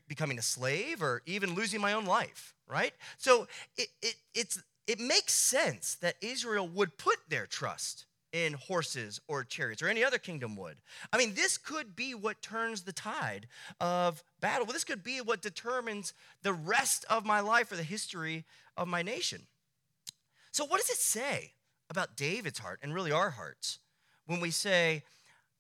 becoming 0.09 0.39
a 0.39 0.43
slave 0.43 1.01
or 1.01 1.23
even 1.27 1.55
losing 1.55 1.81
my 1.81 1.93
own 1.93 2.07
life, 2.07 2.55
right? 2.67 2.93
So 3.19 3.47
it, 3.77 3.89
it, 4.03 4.17
it's 4.35 4.61
it 4.87 5.01
makes 5.01 5.35
sense 5.35 5.97
that 5.97 6.17
Israel 6.21 6.69
would 6.69 6.97
put 6.97 7.19
their 7.29 7.47
trust 7.47 8.07
in 8.33 8.53
horses 8.55 9.21
or 9.29 9.45
chariots 9.45 9.83
or 9.83 9.89
any 9.89 10.05
other 10.05 10.19
kingdom 10.19 10.57
would. 10.57 10.77
I 11.13 11.17
mean, 11.17 11.35
this 11.35 11.57
could 11.57 11.97
be 11.97 12.15
what 12.15 12.43
turns 12.43 12.83
the 12.83 12.93
tide 12.93 13.47
of 13.81 14.23
battle. 14.41 14.67
Well, 14.67 14.75
this 14.75 14.85
could 14.85 15.03
be 15.03 15.21
what 15.21 15.41
determines 15.41 16.13
the 16.43 16.53
rest 16.53 17.05
of 17.09 17.25
my 17.25 17.41
life 17.41 17.73
or 17.73 17.77
the 17.77 17.83
history 17.83 18.45
of 18.77 18.89
my 18.89 19.03
nation. 19.03 19.47
So, 20.53 20.65
what 20.65 20.81
does 20.81 20.91
it 20.91 20.99
say 20.99 21.53
about 21.89 22.17
David's 22.17 22.59
heart 22.59 22.81
and 22.83 22.95
really 22.95 23.13
our 23.13 23.31
hearts 23.31 23.79
when 24.27 24.41
we 24.41 24.51
say, 24.51 25.03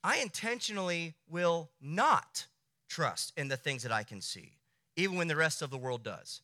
I 0.04 0.18
intentionally 0.18 1.14
will 1.28 1.70
not 1.80 2.46
trust 2.88 3.32
in 3.36 3.48
the 3.48 3.56
things 3.56 3.82
that 3.82 3.92
I 3.92 4.02
can 4.02 4.20
see, 4.20 4.52
even 4.96 5.16
when 5.16 5.28
the 5.28 5.36
rest 5.36 5.62
of 5.62 5.70
the 5.70 5.78
world 5.78 6.02
does? 6.02 6.42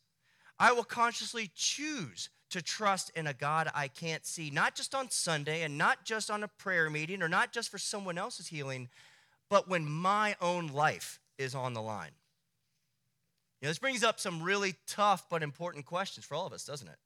I 0.59 0.71
will 0.71 0.83
consciously 0.83 1.51
choose 1.53 2.29
to 2.53 2.61
trust 2.61 3.09
in 3.15 3.25
a 3.25 3.33
God 3.33 3.67
I 3.73 3.87
can't 3.87 4.27
see, 4.27 4.51
not 4.51 4.75
just 4.75 4.93
on 4.93 5.09
Sunday 5.09 5.63
and 5.63 5.75
not 5.75 6.05
just 6.05 6.29
on 6.29 6.43
a 6.43 6.47
prayer 6.47 6.87
meeting 6.87 7.23
or 7.23 7.27
not 7.27 7.51
just 7.51 7.69
for 7.69 7.79
someone 7.79 8.15
else's 8.15 8.47
healing, 8.47 8.89
but 9.49 9.67
when 9.67 9.83
my 9.85 10.35
own 10.39 10.67
life 10.67 11.19
is 11.39 11.55
on 11.55 11.73
the 11.73 11.81
line. 11.81 12.11
You 13.59 13.65
know, 13.65 13.69
this 13.71 13.79
brings 13.79 14.03
up 14.03 14.19
some 14.19 14.43
really 14.43 14.75
tough 14.85 15.25
but 15.31 15.41
important 15.41 15.87
questions 15.87 16.27
for 16.27 16.35
all 16.35 16.45
of 16.45 16.53
us, 16.53 16.63
doesn't 16.63 16.87
it? 16.87 16.97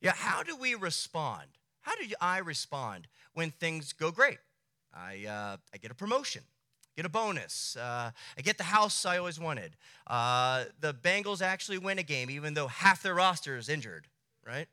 Yeah, 0.00 0.14
how 0.16 0.42
do 0.42 0.56
we 0.56 0.74
respond? 0.74 1.46
How 1.82 1.94
do 1.94 2.02
I 2.20 2.38
respond 2.38 3.06
when 3.34 3.52
things 3.52 3.92
go 3.92 4.10
great? 4.10 4.38
I, 4.92 5.26
uh, 5.26 5.56
I 5.72 5.76
get 5.80 5.92
a 5.92 5.94
promotion, 5.94 6.42
get 6.96 7.06
a 7.06 7.08
bonus, 7.08 7.76
uh, 7.76 8.10
I 8.36 8.42
get 8.42 8.58
the 8.58 8.64
house 8.64 9.06
I 9.06 9.18
always 9.18 9.38
wanted. 9.38 9.76
Uh, 10.08 10.64
the 10.80 10.92
Bengals 10.92 11.40
actually 11.40 11.78
win 11.78 12.00
a 12.00 12.02
game, 12.02 12.30
even 12.30 12.54
though 12.54 12.66
half 12.66 13.04
their 13.04 13.14
roster 13.14 13.56
is 13.56 13.68
injured 13.68 14.08
right? 14.46 14.68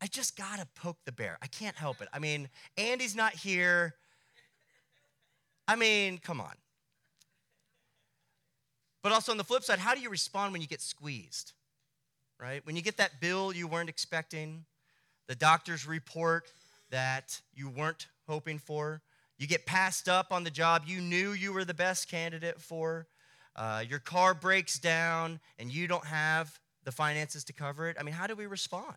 I 0.00 0.06
just 0.06 0.36
got 0.36 0.58
to 0.58 0.66
poke 0.74 0.98
the 1.04 1.12
bear. 1.12 1.38
I 1.42 1.46
can't 1.46 1.76
help 1.76 2.00
it. 2.02 2.08
I 2.12 2.18
mean, 2.18 2.48
Andy's 2.76 3.16
not 3.16 3.32
here. 3.32 3.94
I 5.66 5.76
mean, 5.76 6.18
come 6.18 6.40
on. 6.40 6.52
But 9.02 9.12
also 9.12 9.32
on 9.32 9.38
the 9.38 9.44
flip 9.44 9.62
side, 9.62 9.78
how 9.78 9.94
do 9.94 10.00
you 10.00 10.10
respond 10.10 10.52
when 10.52 10.60
you 10.60 10.68
get 10.68 10.80
squeezed? 10.80 11.52
Right? 12.40 12.64
When 12.66 12.76
you 12.76 12.82
get 12.82 12.98
that 12.98 13.20
bill 13.20 13.54
you 13.54 13.66
weren't 13.66 13.88
expecting, 13.88 14.64
the 15.28 15.34
doctor's 15.34 15.86
report 15.86 16.52
that 16.90 17.40
you 17.54 17.70
weren't 17.70 18.08
hoping 18.28 18.58
for, 18.58 19.00
you 19.38 19.46
get 19.46 19.64
passed 19.64 20.08
up 20.08 20.32
on 20.32 20.44
the 20.44 20.50
job 20.50 20.82
you 20.86 21.00
knew 21.00 21.32
you 21.32 21.52
were 21.52 21.64
the 21.64 21.74
best 21.74 22.08
candidate 22.08 22.60
for, 22.60 23.06
uh, 23.54 23.82
your 23.88 23.98
car 23.98 24.34
breaks 24.34 24.78
down 24.78 25.40
and 25.58 25.72
you 25.72 25.86
don't 25.86 26.04
have 26.04 26.58
the 26.86 26.92
finances 26.92 27.44
to 27.44 27.52
cover 27.52 27.90
it. 27.90 27.96
I 28.00 28.04
mean, 28.04 28.14
how 28.14 28.26
do 28.26 28.34
we 28.34 28.46
respond? 28.46 28.96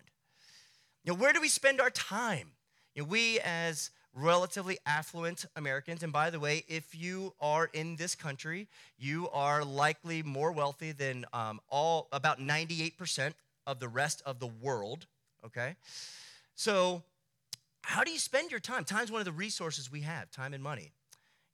You 1.03 1.12
know, 1.12 1.19
where 1.19 1.34
do 1.34 1.41
we 1.41 1.50
spend 1.50 1.81
our 1.81 1.89
time? 1.89 2.51
You 2.96 3.01
know, 3.01 3.10
we 3.10 3.39
as 3.41 3.89
relatively 4.13 4.77
affluent 4.86 5.46
Americans, 5.55 6.03
and 6.03 6.13
by 6.13 6.29
the 6.29 6.39
way, 6.39 6.63
if 6.67 6.96
you 6.96 7.34
are 7.41 7.69
in 7.74 7.96
this 7.96 8.15
country, 8.15 8.67
you 8.98 9.27
are 9.31 9.65
likely 9.65 10.22
more 10.24 10.51
wealthy 10.51 10.91
than 10.91 11.25
um, 11.34 11.60
all 11.69 12.08
about 12.12 12.39
98% 12.39 13.34
of 13.65 13.79
the 13.79 13.88
rest 13.88 14.22
of 14.25 14.39
the 14.39 14.48
world. 14.48 15.08
Okay, 15.46 15.75
so 16.55 17.01
how 17.81 18.03
do 18.03 18.12
you 18.12 18.19
spend 18.19 18.51
your 18.51 18.60
time? 18.60 18.84
Time's 18.84 19.12
one 19.12 19.22
of 19.22 19.25
the 19.25 19.31
resources 19.31 19.91
we 19.91 20.01
have, 20.01 20.29
time 20.31 20.53
and 20.53 20.62
money. 20.62 20.91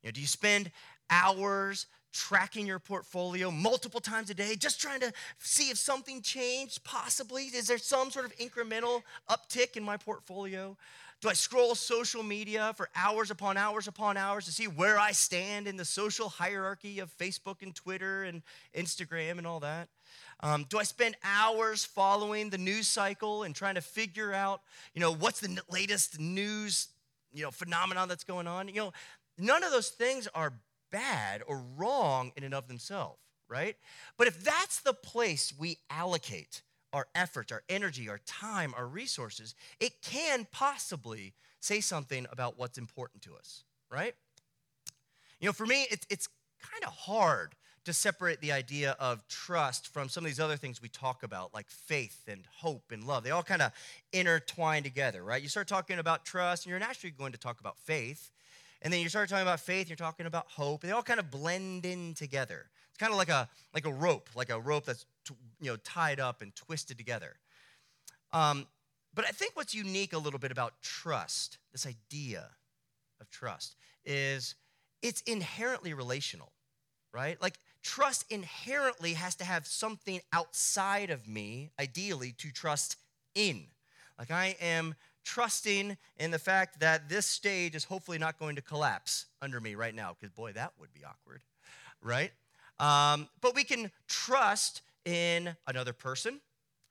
You 0.02 0.08
know, 0.08 0.12
do 0.12 0.20
you 0.20 0.26
spend 0.26 0.70
hours 1.08 1.86
tracking 2.16 2.66
your 2.66 2.78
portfolio 2.78 3.50
multiple 3.50 4.00
times 4.00 4.30
a 4.30 4.34
day, 4.34 4.56
just 4.56 4.80
trying 4.80 5.00
to 5.00 5.12
see 5.38 5.70
if 5.70 5.78
something 5.78 6.22
changed, 6.22 6.82
possibly? 6.82 7.44
Is 7.44 7.66
there 7.66 7.78
some 7.78 8.10
sort 8.10 8.24
of 8.24 8.36
incremental 8.36 9.02
uptick 9.28 9.76
in 9.76 9.82
my 9.82 9.96
portfolio? 9.96 10.76
Do 11.20 11.28
I 11.28 11.32
scroll 11.32 11.74
social 11.74 12.22
media 12.22 12.74
for 12.76 12.88
hours 12.94 13.30
upon 13.30 13.56
hours 13.56 13.88
upon 13.88 14.16
hours 14.16 14.44
to 14.46 14.52
see 14.52 14.66
where 14.66 14.98
I 14.98 15.12
stand 15.12 15.66
in 15.66 15.76
the 15.76 15.84
social 15.84 16.28
hierarchy 16.28 16.98
of 16.98 17.10
Facebook 17.16 17.62
and 17.62 17.74
Twitter 17.74 18.24
and 18.24 18.42
Instagram 18.74 19.38
and 19.38 19.46
all 19.46 19.60
that? 19.60 19.88
Um, 20.40 20.66
do 20.68 20.78
I 20.78 20.82
spend 20.82 21.16
hours 21.24 21.84
following 21.84 22.50
the 22.50 22.58
news 22.58 22.86
cycle 22.86 23.44
and 23.44 23.54
trying 23.54 23.76
to 23.76 23.80
figure 23.80 24.32
out, 24.32 24.60
you 24.94 25.00
know, 25.00 25.12
what's 25.12 25.40
the 25.40 25.58
latest 25.70 26.20
news, 26.20 26.88
you 27.32 27.42
know, 27.42 27.50
phenomenon 27.50 28.08
that's 28.08 28.24
going 28.24 28.46
on? 28.46 28.68
You 28.68 28.74
know, 28.74 28.92
none 29.38 29.64
of 29.64 29.70
those 29.70 29.88
things 29.88 30.28
are 30.34 30.52
bad 30.96 31.42
or 31.46 31.62
wrong 31.76 32.32
in 32.36 32.42
and 32.42 32.54
of 32.54 32.68
themselves, 32.68 33.20
right? 33.50 33.76
But 34.16 34.28
if 34.28 34.42
that's 34.42 34.80
the 34.80 34.94
place 34.94 35.52
we 35.58 35.76
allocate 35.90 36.62
our 36.94 37.06
efforts, 37.14 37.52
our 37.52 37.62
energy, 37.68 38.08
our 38.08 38.20
time, 38.24 38.72
our 38.74 38.86
resources, 38.86 39.54
it 39.78 40.00
can 40.00 40.46
possibly 40.52 41.34
say 41.60 41.80
something 41.80 42.26
about 42.32 42.58
what's 42.58 42.78
important 42.78 43.22
to 43.24 43.34
us, 43.34 43.64
right? 43.90 44.14
You 45.38 45.46
know, 45.46 45.52
for 45.52 45.66
me, 45.66 45.86
it's, 45.90 46.06
it's 46.08 46.30
kind 46.62 46.82
of 46.84 46.94
hard 46.94 47.54
to 47.84 47.92
separate 47.92 48.40
the 48.40 48.52
idea 48.52 48.96
of 48.98 49.28
trust 49.28 49.92
from 49.92 50.08
some 50.08 50.24
of 50.24 50.30
these 50.30 50.40
other 50.40 50.56
things 50.56 50.80
we 50.80 50.88
talk 50.88 51.22
about, 51.22 51.52
like 51.52 51.68
faith 51.68 52.22
and 52.26 52.40
hope 52.56 52.90
and 52.90 53.04
love. 53.04 53.22
They 53.22 53.32
all 53.32 53.42
kind 53.42 53.60
of 53.60 53.72
intertwine 54.14 54.82
together, 54.82 55.22
right? 55.22 55.42
You 55.42 55.48
start 55.48 55.68
talking 55.68 55.98
about 55.98 56.24
trust, 56.24 56.64
and 56.64 56.70
you're 56.70 56.80
naturally 56.80 57.12
going 57.16 57.32
to 57.32 57.38
talk 57.38 57.60
about 57.60 57.76
faith. 57.76 58.30
And 58.86 58.92
then 58.92 59.00
you 59.00 59.08
start 59.08 59.28
talking 59.28 59.42
about 59.42 59.58
faith, 59.58 59.88
you're 59.88 59.96
talking 59.96 60.26
about 60.26 60.46
hope. 60.46 60.82
They 60.82 60.92
all 60.92 61.02
kind 61.02 61.18
of 61.18 61.28
blend 61.28 61.84
in 61.84 62.14
together. 62.14 62.66
It's 62.90 62.98
kind 62.98 63.10
of 63.10 63.18
like 63.18 63.28
a 63.28 63.48
like 63.74 63.84
a 63.84 63.92
rope, 63.92 64.30
like 64.36 64.48
a 64.48 64.60
rope 64.60 64.84
that's 64.84 65.04
you 65.58 65.72
know 65.72 65.76
tied 65.78 66.20
up 66.20 66.40
and 66.40 66.54
twisted 66.54 66.96
together. 66.96 67.34
Um, 68.32 68.64
but 69.12 69.24
I 69.24 69.30
think 69.30 69.56
what's 69.56 69.74
unique 69.74 70.12
a 70.12 70.18
little 70.18 70.38
bit 70.38 70.52
about 70.52 70.80
trust, 70.82 71.58
this 71.72 71.84
idea 71.84 72.48
of 73.20 73.28
trust, 73.28 73.74
is 74.04 74.54
it's 75.02 75.20
inherently 75.22 75.92
relational, 75.92 76.52
right? 77.12 77.42
Like 77.42 77.58
trust 77.82 78.24
inherently 78.30 79.14
has 79.14 79.34
to 79.34 79.44
have 79.44 79.66
something 79.66 80.20
outside 80.32 81.10
of 81.10 81.26
me, 81.26 81.72
ideally, 81.80 82.36
to 82.38 82.52
trust 82.52 82.98
in. 83.34 83.64
Like 84.16 84.30
I 84.30 84.54
am 84.60 84.94
trusting 85.26 85.98
in 86.18 86.30
the 86.30 86.38
fact 86.38 86.80
that 86.80 87.08
this 87.08 87.26
stage 87.26 87.74
is 87.74 87.84
hopefully 87.84 88.16
not 88.16 88.38
going 88.38 88.56
to 88.56 88.62
collapse 88.62 89.26
under 89.42 89.60
me 89.60 89.74
right 89.74 89.94
now, 89.94 90.16
because 90.18 90.32
boy, 90.34 90.52
that 90.52 90.72
would 90.80 90.94
be 90.94 91.00
awkward, 91.04 91.42
right? 92.00 92.32
Um, 92.78 93.28
but 93.40 93.54
we 93.54 93.64
can 93.64 93.90
trust 94.06 94.82
in 95.04 95.56
another 95.66 95.92
person, 95.92 96.40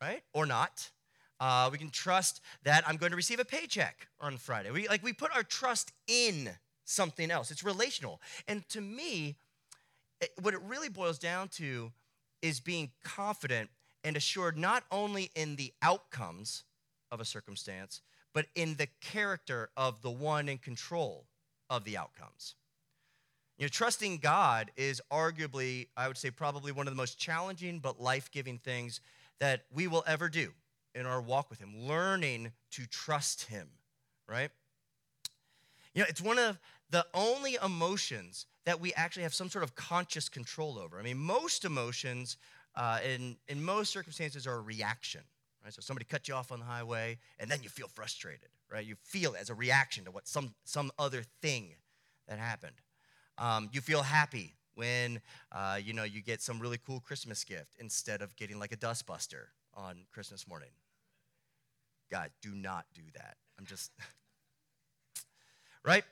right? 0.02 0.22
Or 0.34 0.46
not. 0.46 0.92
Uh, 1.40 1.70
we 1.72 1.78
can 1.78 1.90
trust 1.90 2.42
that 2.64 2.88
I'm 2.88 2.98
going 2.98 3.12
to 3.12 3.16
receive 3.16 3.40
a 3.40 3.46
paycheck 3.46 4.08
on 4.20 4.38
Friday. 4.38 4.72
We 4.72 4.88
like 4.88 5.04
we 5.04 5.14
put 5.14 5.36
our 5.36 5.44
trust 5.44 5.92
in 6.08 6.50
something 6.86 7.32
else. 7.32 7.52
It's 7.52 7.64
relational. 7.64 8.22
And 8.48 8.68
to 8.70 8.82
me, 8.82 9.36
it, 10.22 10.30
what 10.42 10.54
it 10.54 10.62
really 10.62 10.90
boils 10.90 11.20
down 11.20 11.50
to 11.50 11.92
is 12.42 12.60
being 12.60 12.92
confident 13.04 13.70
and 14.04 14.16
assured 14.16 14.58
not 14.58 14.84
only 14.92 15.32
in 15.36 15.56
the 15.56 15.74
outcomes 15.82 16.64
of 17.12 17.20
a 17.20 17.26
circumstance, 17.26 18.02
but 18.36 18.48
in 18.54 18.76
the 18.76 18.88
character 19.00 19.70
of 19.78 20.02
the 20.02 20.12
one 20.12 20.50
in 20.50 20.58
control 20.58 21.26
of 21.70 21.86
the 21.86 21.98
outcomes. 21.98 22.56
You 23.58 23.64
know, 23.64 23.70
trusting 23.70 24.18
God 24.18 24.72
is 24.76 25.02
arguably, 25.10 25.88
I 25.96 26.10
would 26.10 26.18
say, 26.18 26.30
probably 26.30 26.74
one 26.74 26.86
of 26.86 26.92
the 26.92 26.98
most 26.98 27.18
challenging 27.18 27.80
but 27.80 28.00
life 28.00 28.30
giving 28.30 28.58
things 28.58 29.00
that 29.40 29.64
we 29.74 29.88
will 29.88 30.04
ever 30.06 30.28
do 30.28 30.52
in 30.94 31.06
our 31.06 31.22
walk 31.22 31.50
with 31.50 31.60
Him, 31.60 31.88
learning 31.88 32.52
to 32.72 32.86
trust 32.86 33.46
Him, 33.46 33.70
right? 34.28 34.50
You 35.94 36.02
know, 36.02 36.08
it's 36.10 36.22
one 36.22 36.38
of 36.38 36.60
the 36.90 37.06
only 37.14 37.58
emotions 37.64 38.48
that 38.66 38.82
we 38.82 38.94
actually 38.96 39.24
have 39.24 39.34
some 39.34 39.50
sort 39.50 39.64
of 39.64 39.76
conscious 39.76 40.28
control 40.28 40.78
over. 40.78 41.00
I 41.00 41.04
mean, 41.04 41.18
most 41.18 41.64
emotions 41.64 42.36
uh, 42.76 43.00
in, 43.10 43.38
in 43.48 43.64
most 43.64 43.94
circumstances 43.94 44.46
are 44.46 44.56
a 44.56 44.62
reaction. 44.62 45.22
Right? 45.66 45.74
So 45.74 45.82
somebody 45.82 46.06
cut 46.06 46.28
you 46.28 46.36
off 46.36 46.52
on 46.52 46.60
the 46.60 46.66
highway, 46.66 47.18
and 47.40 47.50
then 47.50 47.64
you 47.64 47.70
feel 47.70 47.88
frustrated, 47.88 48.50
right? 48.72 48.86
You 48.86 48.96
feel 49.04 49.34
it 49.34 49.42
as 49.42 49.50
a 49.50 49.56
reaction 49.56 50.06
to 50.06 50.12
what 50.12 50.28
some, 50.28 50.54
some 50.64 50.92
other 51.00 51.24
thing 51.42 51.74
that 52.28 52.38
happened. 52.38 52.76
Um, 53.40 53.70
you 53.74 53.82
feel 53.82 54.04
happy 54.04 54.54
when 54.76 55.22
uh, 55.52 55.80
you 55.84 55.94
know 55.94 56.04
you 56.04 56.22
get 56.22 56.42
some 56.42 56.60
really 56.60 56.78
cool 56.78 57.00
Christmas 57.00 57.44
gift 57.44 57.76
instead 57.80 58.22
of 58.22 58.36
getting 58.36 58.60
like 58.60 58.72
a 58.72 58.78
dustbuster 58.78 59.48
on 59.74 60.06
Christmas 60.14 60.48
morning. 60.48 60.70
God, 62.12 62.30
do 62.42 62.54
not 62.54 62.86
do 62.94 63.02
that. 63.16 63.38
I'm 63.58 63.66
just 63.66 63.92
right? 65.84 66.04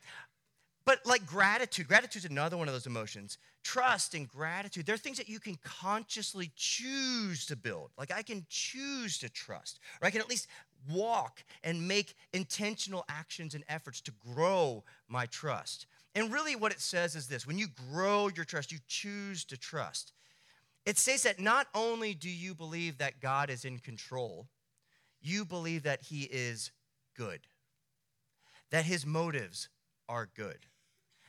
But 0.86 1.06
like 1.06 1.26
gratitude, 1.26 1.88
gratitude 1.88 2.24
is 2.24 2.30
another 2.30 2.56
one 2.56 2.68
of 2.68 2.74
those 2.74 2.86
emotions. 2.86 3.38
Trust 3.62 4.14
and 4.14 4.28
gratitude, 4.28 4.84
they're 4.84 4.98
things 4.98 5.16
that 5.16 5.28
you 5.28 5.40
can 5.40 5.58
consciously 5.64 6.52
choose 6.56 7.46
to 7.46 7.56
build. 7.56 7.90
Like 7.96 8.12
I 8.12 8.22
can 8.22 8.44
choose 8.50 9.18
to 9.18 9.30
trust, 9.30 9.80
or 10.02 10.06
I 10.06 10.10
can 10.10 10.20
at 10.20 10.28
least 10.28 10.46
walk 10.90 11.42
and 11.62 11.88
make 11.88 12.14
intentional 12.34 13.04
actions 13.08 13.54
and 13.54 13.64
efforts 13.68 14.00
to 14.02 14.12
grow 14.34 14.84
my 15.08 15.26
trust. 15.26 15.86
And 16.14 16.32
really, 16.32 16.54
what 16.54 16.72
it 16.72 16.80
says 16.80 17.16
is 17.16 17.26
this 17.26 17.46
when 17.46 17.58
you 17.58 17.68
grow 17.90 18.28
your 18.28 18.44
trust, 18.44 18.70
you 18.70 18.78
choose 18.86 19.44
to 19.46 19.56
trust. 19.56 20.12
It 20.84 20.98
says 20.98 21.22
that 21.22 21.40
not 21.40 21.66
only 21.74 22.12
do 22.12 22.28
you 22.28 22.54
believe 22.54 22.98
that 22.98 23.20
God 23.20 23.48
is 23.48 23.64
in 23.64 23.78
control, 23.78 24.48
you 25.22 25.46
believe 25.46 25.84
that 25.84 26.02
He 26.02 26.24
is 26.24 26.70
good, 27.16 27.40
that 28.70 28.84
His 28.84 29.06
motives 29.06 29.70
are 30.08 30.28
good, 30.36 30.58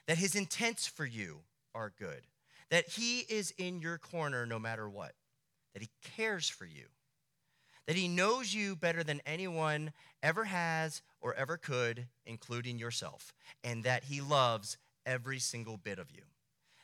that 0.07 0.17
His 0.17 0.35
intents 0.35 0.87
for 0.87 1.05
you 1.05 1.39
are 1.73 1.93
good, 1.97 2.21
that 2.69 2.89
He 2.89 3.19
is 3.19 3.53
in 3.57 3.81
your 3.81 3.97
corner 3.97 4.45
no 4.45 4.59
matter 4.59 4.89
what, 4.89 5.13
that 5.73 5.81
He 5.81 5.89
cares 6.15 6.49
for 6.49 6.65
you, 6.65 6.85
that 7.87 7.95
He 7.95 8.07
knows 8.07 8.53
you 8.53 8.75
better 8.75 9.03
than 9.03 9.21
anyone 9.25 9.91
ever 10.23 10.45
has 10.45 11.01
or 11.21 11.33
ever 11.35 11.57
could, 11.57 12.07
including 12.25 12.79
yourself, 12.79 13.33
and 13.63 13.83
that 13.83 14.05
He 14.05 14.21
loves 14.21 14.77
every 15.05 15.39
single 15.39 15.77
bit 15.77 15.99
of 15.99 16.11
you. 16.11 16.23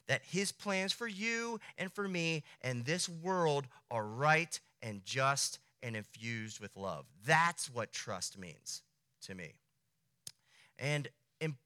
That 0.07 0.21
His 0.23 0.51
plans 0.51 0.91
for 0.91 1.07
you 1.07 1.59
and 1.77 1.91
for 1.91 2.07
me 2.07 2.43
and 2.61 2.85
this 2.85 3.07
world 3.07 3.67
are 3.89 4.05
right 4.05 4.59
and 4.81 5.05
just 5.05 5.59
and 5.83 5.95
infused 5.95 6.59
with 6.59 6.75
love. 6.75 7.05
That's 7.25 7.69
what 7.69 7.91
trust 7.91 8.37
means 8.37 8.81
to 9.23 9.35
me. 9.35 9.53
And 10.77 11.07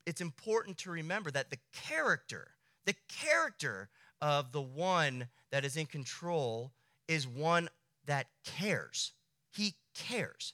it's 0.06 0.22
important 0.22 0.78
to 0.80 0.92
remember 0.92 1.30
that 1.32 1.50
the 1.50 1.60
character, 1.74 2.48
the 2.86 2.96
character 3.08 3.90
of 4.22 4.52
the 4.52 4.62
one 4.62 5.28
that 5.52 5.66
is 5.66 5.78
in 5.78 5.86
control 5.86 6.72
is 7.08 7.28
one 7.28 7.70
that 8.06 8.28
cares. 8.46 9.12
He 9.52 9.76
cares. 9.94 10.54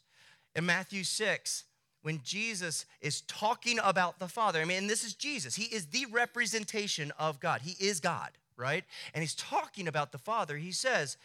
In 0.55 0.65
Matthew 0.65 1.03
6, 1.03 1.65
when 2.01 2.21
Jesus 2.23 2.85
is 2.99 3.21
talking 3.21 3.79
about 3.83 4.19
the 4.19 4.27
Father, 4.27 4.59
I 4.59 4.65
mean, 4.65 4.87
this 4.87 5.03
is 5.03 5.13
Jesus, 5.13 5.55
he 5.55 5.73
is 5.73 5.87
the 5.87 6.07
representation 6.11 7.11
of 7.19 7.39
God. 7.39 7.61
He 7.61 7.83
is 7.83 7.99
God, 7.99 8.31
right? 8.57 8.83
And 9.13 9.21
he's 9.21 9.35
talking 9.35 9.87
about 9.87 10.11
the 10.11 10.17
Father. 10.17 10.57
He 10.57 10.71
says, 10.71 11.17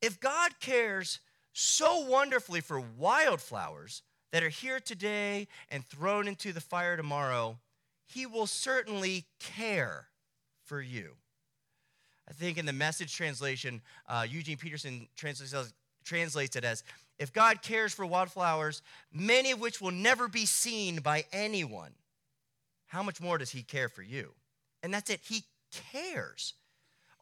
if 0.00 0.18
God 0.18 0.58
cares 0.60 1.20
so 1.52 2.00
wonderfully 2.06 2.60
for 2.60 2.80
wildflowers 2.80 4.02
that 4.32 4.42
are 4.42 4.48
here 4.48 4.80
today 4.80 5.48
and 5.70 5.84
thrown 5.84 6.28
into 6.28 6.52
the 6.52 6.60
fire 6.60 6.96
tomorrow, 6.96 7.58
he 8.06 8.26
will 8.26 8.46
certainly 8.46 9.26
care 9.38 10.08
for 10.64 10.80
you. 10.80 11.12
I 12.28 12.32
think 12.32 12.58
in 12.58 12.66
the 12.66 12.72
message 12.72 13.14
translation, 13.14 13.80
uh, 14.06 14.26
Eugene 14.28 14.58
Peterson 14.58 15.08
translates, 15.16 15.72
translates 16.04 16.56
it 16.56 16.64
as 16.64 16.84
if 17.18 17.32
God 17.32 17.62
cares 17.62 17.92
for 17.92 18.06
wildflowers, 18.06 18.82
many 19.12 19.50
of 19.50 19.60
which 19.60 19.80
will 19.80 19.90
never 19.90 20.28
be 20.28 20.46
seen 20.46 21.00
by 21.00 21.24
anyone, 21.32 21.92
how 22.86 23.02
much 23.02 23.20
more 23.20 23.38
does 23.38 23.50
he 23.50 23.62
care 23.62 23.88
for 23.88 24.02
you? 24.02 24.32
And 24.82 24.94
that's 24.94 25.10
it, 25.10 25.20
he 25.24 25.44
cares. 25.92 26.54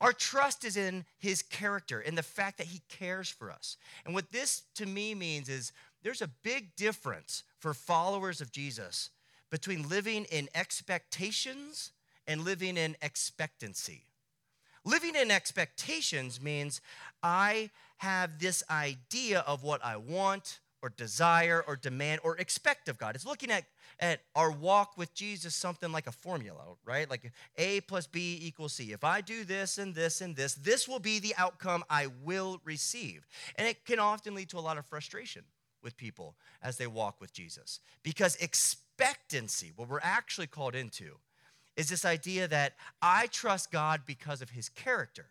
Our 0.01 0.13
trust 0.13 0.65
is 0.65 0.77
in 0.77 1.07
his 1.19 1.43
character, 1.43 2.01
in 2.01 2.17
the 2.17 2.23
fact 2.23 2.59
that 2.59 2.67
he 2.67 2.83
cares 2.89 3.31
for 3.31 3.51
us. 3.51 3.79
And 4.05 4.15
what 4.15 4.31
this 4.31 4.63
to 4.75 4.85
me 4.85 5.15
means 5.15 5.49
is 5.49 5.73
there's 6.07 6.23
a 6.23 6.31
big 6.45 6.77
difference 6.77 7.43
for 7.59 7.75
followers 7.75 8.41
of 8.41 8.53
Jesus 8.53 9.11
between 9.51 9.89
living 9.89 10.25
in 10.31 10.49
expectations 10.55 11.91
and 12.29 12.43
living 12.43 12.77
in 12.77 12.97
expectancy. 13.03 14.05
Living 14.85 15.17
in 15.17 15.33
expectations 15.33 16.41
means 16.41 16.81
I 17.25 17.71
have 17.97 18.39
this 18.39 18.63
idea 18.71 19.41
of 19.49 19.65
what 19.65 19.85
I 19.85 19.97
want 19.97 20.61
or 20.81 20.91
desire 20.91 21.65
or 21.67 21.75
demand 21.75 22.21
or 22.23 22.37
expect 22.37 22.89
of 22.89 22.99
God. 22.99 23.17
It's 23.17 23.27
looking 23.27 23.51
at, 23.51 23.65
at 23.99 24.21
our 24.37 24.53
walk 24.53 24.97
with 24.97 25.13
Jesus 25.13 25.57
something 25.57 25.91
like 25.91 26.07
a 26.07 26.13
formula, 26.13 26.63
right? 26.85 27.11
Like 27.11 27.33
A 27.57 27.81
plus 27.81 28.07
B 28.07 28.39
equals 28.41 28.75
C. 28.75 28.93
If 28.93 29.03
I 29.03 29.23
do 29.23 29.43
this 29.43 29.79
and 29.79 29.93
this 29.93 30.21
and 30.21 30.37
this, 30.37 30.55
this 30.55 30.87
will 30.87 31.01
be 31.01 31.19
the 31.19 31.35
outcome 31.37 31.83
I 31.91 32.07
will 32.23 32.61
receive. 32.65 33.27
And 33.57 33.67
it 33.67 33.85
can 33.85 33.99
often 33.99 34.37
lead 34.37 34.51
to 34.51 34.59
a 34.59 34.61
lot 34.61 34.79
of 34.79 34.87
frustration 34.87 35.43
with 35.87 35.97
people 35.97 36.37
as 36.61 36.77
they 36.77 36.87
walk 36.87 37.21
with 37.21 37.33
Jesus 37.33 37.79
because 38.03 38.35
expectancy, 38.37 39.73
what 39.77 39.89
we're 39.89 40.01
actually 40.03 40.49
called 40.49 40.75
into, 40.75 41.13
is 41.77 41.89
this 41.89 42.05
idea 42.05 42.49
that 42.49 42.75
I 43.01 43.29
trust 43.29 43.71
God 43.71 44.03
because 44.05 44.43
of 44.43 44.51
his 44.51 44.69
character, 44.69 45.27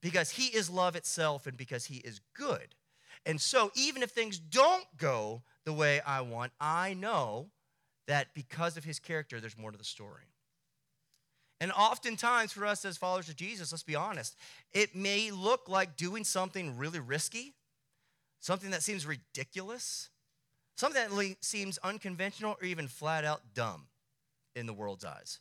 because 0.00 0.30
he 0.30 0.46
is 0.46 0.70
love 0.70 0.94
itself 0.94 1.46
and 1.46 1.56
because 1.56 1.86
he 1.86 1.96
is 1.96 2.20
good. 2.34 2.76
And 3.24 3.40
so, 3.40 3.72
even 3.74 4.04
if 4.04 4.10
things 4.10 4.38
don't 4.38 4.86
go 4.96 5.42
the 5.64 5.72
way 5.72 6.00
I 6.06 6.20
want, 6.20 6.52
I 6.60 6.94
know 6.94 7.48
that 8.06 8.28
because 8.32 8.76
of 8.76 8.84
his 8.84 9.00
character, 9.00 9.40
there's 9.40 9.58
more 9.58 9.72
to 9.72 9.78
the 9.78 9.84
story. 9.84 10.30
And 11.60 11.72
oftentimes, 11.72 12.52
for 12.52 12.64
us 12.64 12.84
as 12.84 12.96
followers 12.96 13.28
of 13.28 13.34
Jesus, 13.34 13.72
let's 13.72 13.82
be 13.82 13.96
honest, 13.96 14.36
it 14.72 14.94
may 14.94 15.32
look 15.32 15.68
like 15.68 15.96
doing 15.96 16.22
something 16.22 16.76
really 16.76 17.00
risky, 17.00 17.55
something 18.40 18.70
that 18.70 18.82
seems 18.82 19.06
ridiculous, 19.06 20.10
something 20.76 21.02
that 21.08 21.36
seems 21.40 21.78
unconventional 21.78 22.56
or 22.60 22.66
even 22.66 22.88
flat 22.88 23.24
out 23.24 23.42
dumb 23.54 23.86
in 24.54 24.66
the 24.66 24.72
world's 24.72 25.04
eyes. 25.04 25.40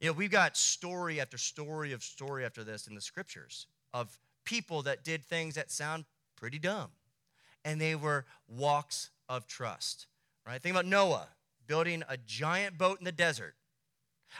You 0.00 0.08
know, 0.08 0.12
we've 0.12 0.30
got 0.30 0.56
story 0.56 1.20
after 1.20 1.38
story 1.38 1.92
of 1.92 2.02
story 2.02 2.44
after 2.44 2.64
this 2.64 2.86
in 2.86 2.94
the 2.94 3.00
scriptures 3.00 3.66
of 3.92 4.18
people 4.44 4.82
that 4.82 5.04
did 5.04 5.24
things 5.24 5.54
that 5.54 5.70
sound 5.70 6.04
pretty 6.36 6.58
dumb. 6.58 6.90
And 7.64 7.80
they 7.80 7.94
were 7.94 8.26
walks 8.46 9.10
of 9.28 9.46
trust, 9.46 10.06
right? 10.46 10.60
Think 10.60 10.74
about 10.74 10.86
Noah 10.86 11.28
building 11.66 12.02
a 12.08 12.16
giant 12.18 12.76
boat 12.76 12.98
in 12.98 13.04
the 13.04 13.12
desert. 13.12 13.54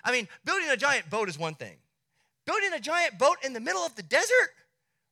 I 0.04 0.12
mean, 0.12 0.28
building 0.44 0.68
a 0.68 0.76
giant 0.76 1.08
boat 1.08 1.28
is 1.28 1.38
one 1.38 1.54
thing. 1.54 1.76
Building 2.44 2.70
a 2.74 2.80
giant 2.80 3.18
boat 3.18 3.38
in 3.42 3.52
the 3.54 3.60
middle 3.60 3.80
of 3.80 3.94
the 3.96 4.02
desert? 4.02 4.50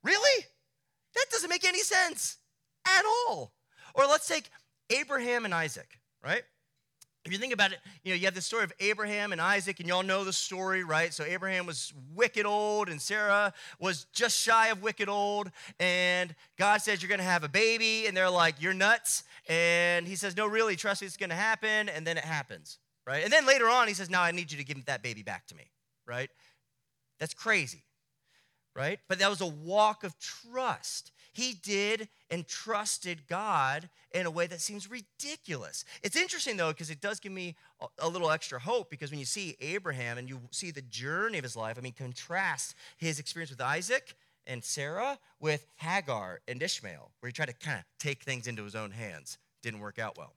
Really? 0.02 0.44
That 1.14 1.26
doesn't 1.30 1.50
make 1.50 1.64
any 1.64 1.80
sense 1.80 2.38
at 2.86 3.04
all. 3.04 3.52
Or 3.94 4.04
let's 4.06 4.26
take 4.26 4.50
Abraham 4.90 5.44
and 5.44 5.54
Isaac, 5.54 5.98
right? 6.24 6.42
if 7.24 7.30
you 7.30 7.38
think 7.38 7.52
about 7.52 7.72
it, 7.72 7.78
you 8.02 8.12
know, 8.12 8.16
you 8.16 8.24
have 8.24 8.34
the 8.34 8.42
story 8.42 8.64
of 8.64 8.72
Abraham 8.80 9.30
and 9.30 9.40
Isaac, 9.40 9.78
and 9.78 9.88
y'all 9.88 10.02
know 10.02 10.24
the 10.24 10.32
story, 10.32 10.82
right? 10.82 11.14
So 11.14 11.22
Abraham 11.22 11.66
was 11.66 11.92
wicked 12.14 12.46
old, 12.46 12.88
and 12.88 13.00
Sarah 13.00 13.54
was 13.78 14.06
just 14.12 14.36
shy 14.36 14.68
of 14.68 14.82
wicked 14.82 15.08
old. 15.08 15.52
And 15.78 16.34
God 16.58 16.82
says, 16.82 17.00
You're 17.00 17.08
to 17.20 17.24
have 17.24 17.44
a 17.44 17.48
baby. 17.48 18.06
And 18.06 18.16
they're 18.16 18.30
like, 18.30 18.60
You're 18.60 18.74
nuts. 18.74 19.22
And 19.48 20.06
he 20.08 20.16
says, 20.16 20.36
No, 20.36 20.46
really, 20.46 20.74
trust 20.74 21.02
me, 21.02 21.06
it's 21.06 21.16
to 21.30 21.36
happen. 21.36 21.88
And 21.88 22.04
then 22.04 22.16
it 22.16 22.24
happens, 22.24 22.78
right? 23.06 23.22
And 23.22 23.32
then 23.32 23.46
later 23.46 23.68
on, 23.68 23.86
he 23.86 23.94
says, 23.94 24.10
Now 24.10 24.22
I 24.22 24.32
need 24.32 24.50
you 24.50 24.58
to 24.58 24.64
give 24.64 24.84
that 24.86 25.02
baby 25.02 25.22
back 25.22 25.46
to 25.48 25.54
me, 25.54 25.70
right? 26.06 26.30
That's 27.20 27.34
crazy, 27.34 27.84
right? 28.74 29.00
But 29.08 29.18
that 29.18 29.30
was 29.30 29.40
a 29.40 29.46
walk 29.46 30.04
of 30.04 30.18
trust. 30.18 31.12
He 31.32 31.54
did 31.62 32.08
and 32.30 32.46
trusted 32.46 33.26
God 33.26 33.88
in 34.12 34.26
a 34.26 34.30
way 34.30 34.46
that 34.46 34.60
seems 34.60 34.90
ridiculous. 34.90 35.84
It's 36.02 36.16
interesting 36.16 36.56
though, 36.56 36.72
because 36.72 36.90
it 36.90 37.00
does 37.00 37.20
give 37.20 37.32
me 37.32 37.56
a 37.98 38.08
little 38.08 38.30
extra 38.30 38.58
hope 38.58 38.90
because 38.90 39.10
when 39.10 39.18
you 39.18 39.24
see 39.24 39.56
Abraham 39.60 40.18
and 40.18 40.28
you 40.28 40.40
see 40.50 40.70
the 40.70 40.82
journey 40.82 41.38
of 41.38 41.44
his 41.44 41.56
life, 41.56 41.78
I 41.78 41.80
mean, 41.80 41.94
contrast 41.94 42.74
his 42.98 43.18
experience 43.18 43.50
with 43.50 43.60
Isaac 43.60 44.14
and 44.46 44.62
Sarah 44.62 45.18
with 45.40 45.66
Hagar 45.76 46.40
and 46.48 46.62
Ishmael, 46.62 47.12
where 47.20 47.28
he 47.28 47.32
tried 47.32 47.46
to 47.46 47.54
kind 47.54 47.78
of 47.78 47.84
take 47.98 48.22
things 48.22 48.46
into 48.46 48.64
his 48.64 48.74
own 48.74 48.90
hands. 48.90 49.38
Didn't 49.62 49.80
work 49.80 49.98
out 49.98 50.18
well. 50.18 50.34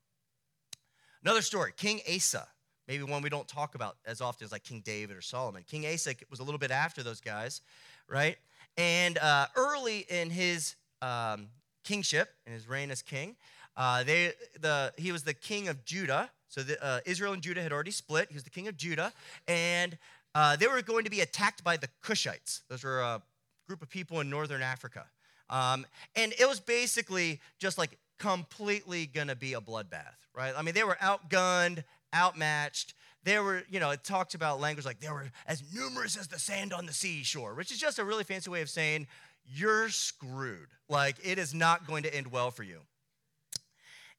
Another 1.24 1.42
story 1.42 1.74
King 1.76 2.02
Asa, 2.14 2.48
maybe 2.88 3.04
one 3.04 3.22
we 3.22 3.30
don't 3.30 3.48
talk 3.48 3.76
about 3.76 3.98
as 4.06 4.22
often 4.22 4.46
as 4.46 4.52
like 4.52 4.64
King 4.64 4.82
David 4.86 5.18
or 5.18 5.22
Solomon. 5.22 5.64
King 5.68 5.86
Asa 5.88 6.14
was 6.30 6.40
a 6.40 6.44
little 6.44 6.60
bit 6.60 6.72
after 6.72 7.04
those 7.04 7.20
guys, 7.20 7.62
right? 8.08 8.38
And 8.78 9.18
uh, 9.18 9.48
early 9.56 10.06
in 10.10 10.30
his 10.30 10.76
um, 11.02 11.48
kingship 11.86 12.34
in 12.46 12.54
his 12.54 12.68
reign 12.68 12.92
as 12.92 13.02
king. 13.02 13.36
Uh, 13.78 14.04
they, 14.04 14.34
the, 14.60 14.94
he 14.98 15.12
was 15.12 15.24
the 15.24 15.34
king 15.34 15.68
of 15.68 15.86
Judah. 15.86 16.30
So 16.50 16.64
the, 16.64 16.84
uh, 16.84 17.00
Israel 17.06 17.34
and 17.34 17.42
Judah 17.42 17.62
had 17.62 17.72
already 17.72 17.92
split. 17.92 18.28
He 18.30 18.34
was 18.34 18.44
the 18.44 18.50
king 18.50 18.68
of 18.68 18.76
Judah. 18.76 19.14
And 19.48 19.98
uh, 20.34 20.56
they 20.56 20.68
were 20.68 20.82
going 20.82 21.06
to 21.06 21.12
be 21.12 21.22
attacked 21.22 21.64
by 21.64 21.78
the 21.78 21.88
Cushites. 22.04 22.62
Those 22.70 22.84
were 22.84 23.00
a 23.00 23.22
group 23.68 23.82
of 23.82 23.90
people 23.90 24.20
in 24.20 24.30
northern 24.30 24.62
Africa. 24.62 25.06
Um, 25.50 25.86
and 26.16 26.34
it 26.40 26.48
was 26.48 26.60
basically 26.60 27.40
just 27.60 27.78
like 27.78 27.98
completely 28.18 29.06
going 29.06 29.28
to 29.28 29.36
be 29.36 29.54
a 29.54 29.62
bloodbath, 29.62 30.16
right? 30.34 30.54
I 30.58 30.62
mean, 30.62 30.74
they 30.74 30.84
were 30.84 30.98
outgunned, 31.02 31.84
outmatched. 32.14 32.94
They 33.26 33.40
were, 33.40 33.64
you 33.72 33.80
know, 33.80 33.90
it 33.90 34.04
talks 34.04 34.36
about 34.36 34.62
language 34.62 34.86
like 34.86 35.00
they 35.00 35.10
were 35.10 35.26
as 35.48 35.64
numerous 35.74 36.16
as 36.16 36.28
the 36.28 36.38
sand 36.38 36.72
on 36.72 36.86
the 36.86 36.94
seashore, 36.94 37.56
which 37.56 37.72
is 37.72 37.80
just 37.80 37.98
a 37.98 38.06
really 38.06 38.24
fancy 38.24 38.52
way 38.52 38.62
of 38.62 38.70
saying 38.70 39.08
you're 39.48 39.90
screwed. 39.90 40.68
Like, 40.88 41.18
it 41.24 41.40
is 41.40 41.54
not 41.54 41.88
going 41.88 42.04
to 42.04 42.16
end 42.16 42.32
well 42.32 42.52
for 42.52 42.62
you. 42.62 42.82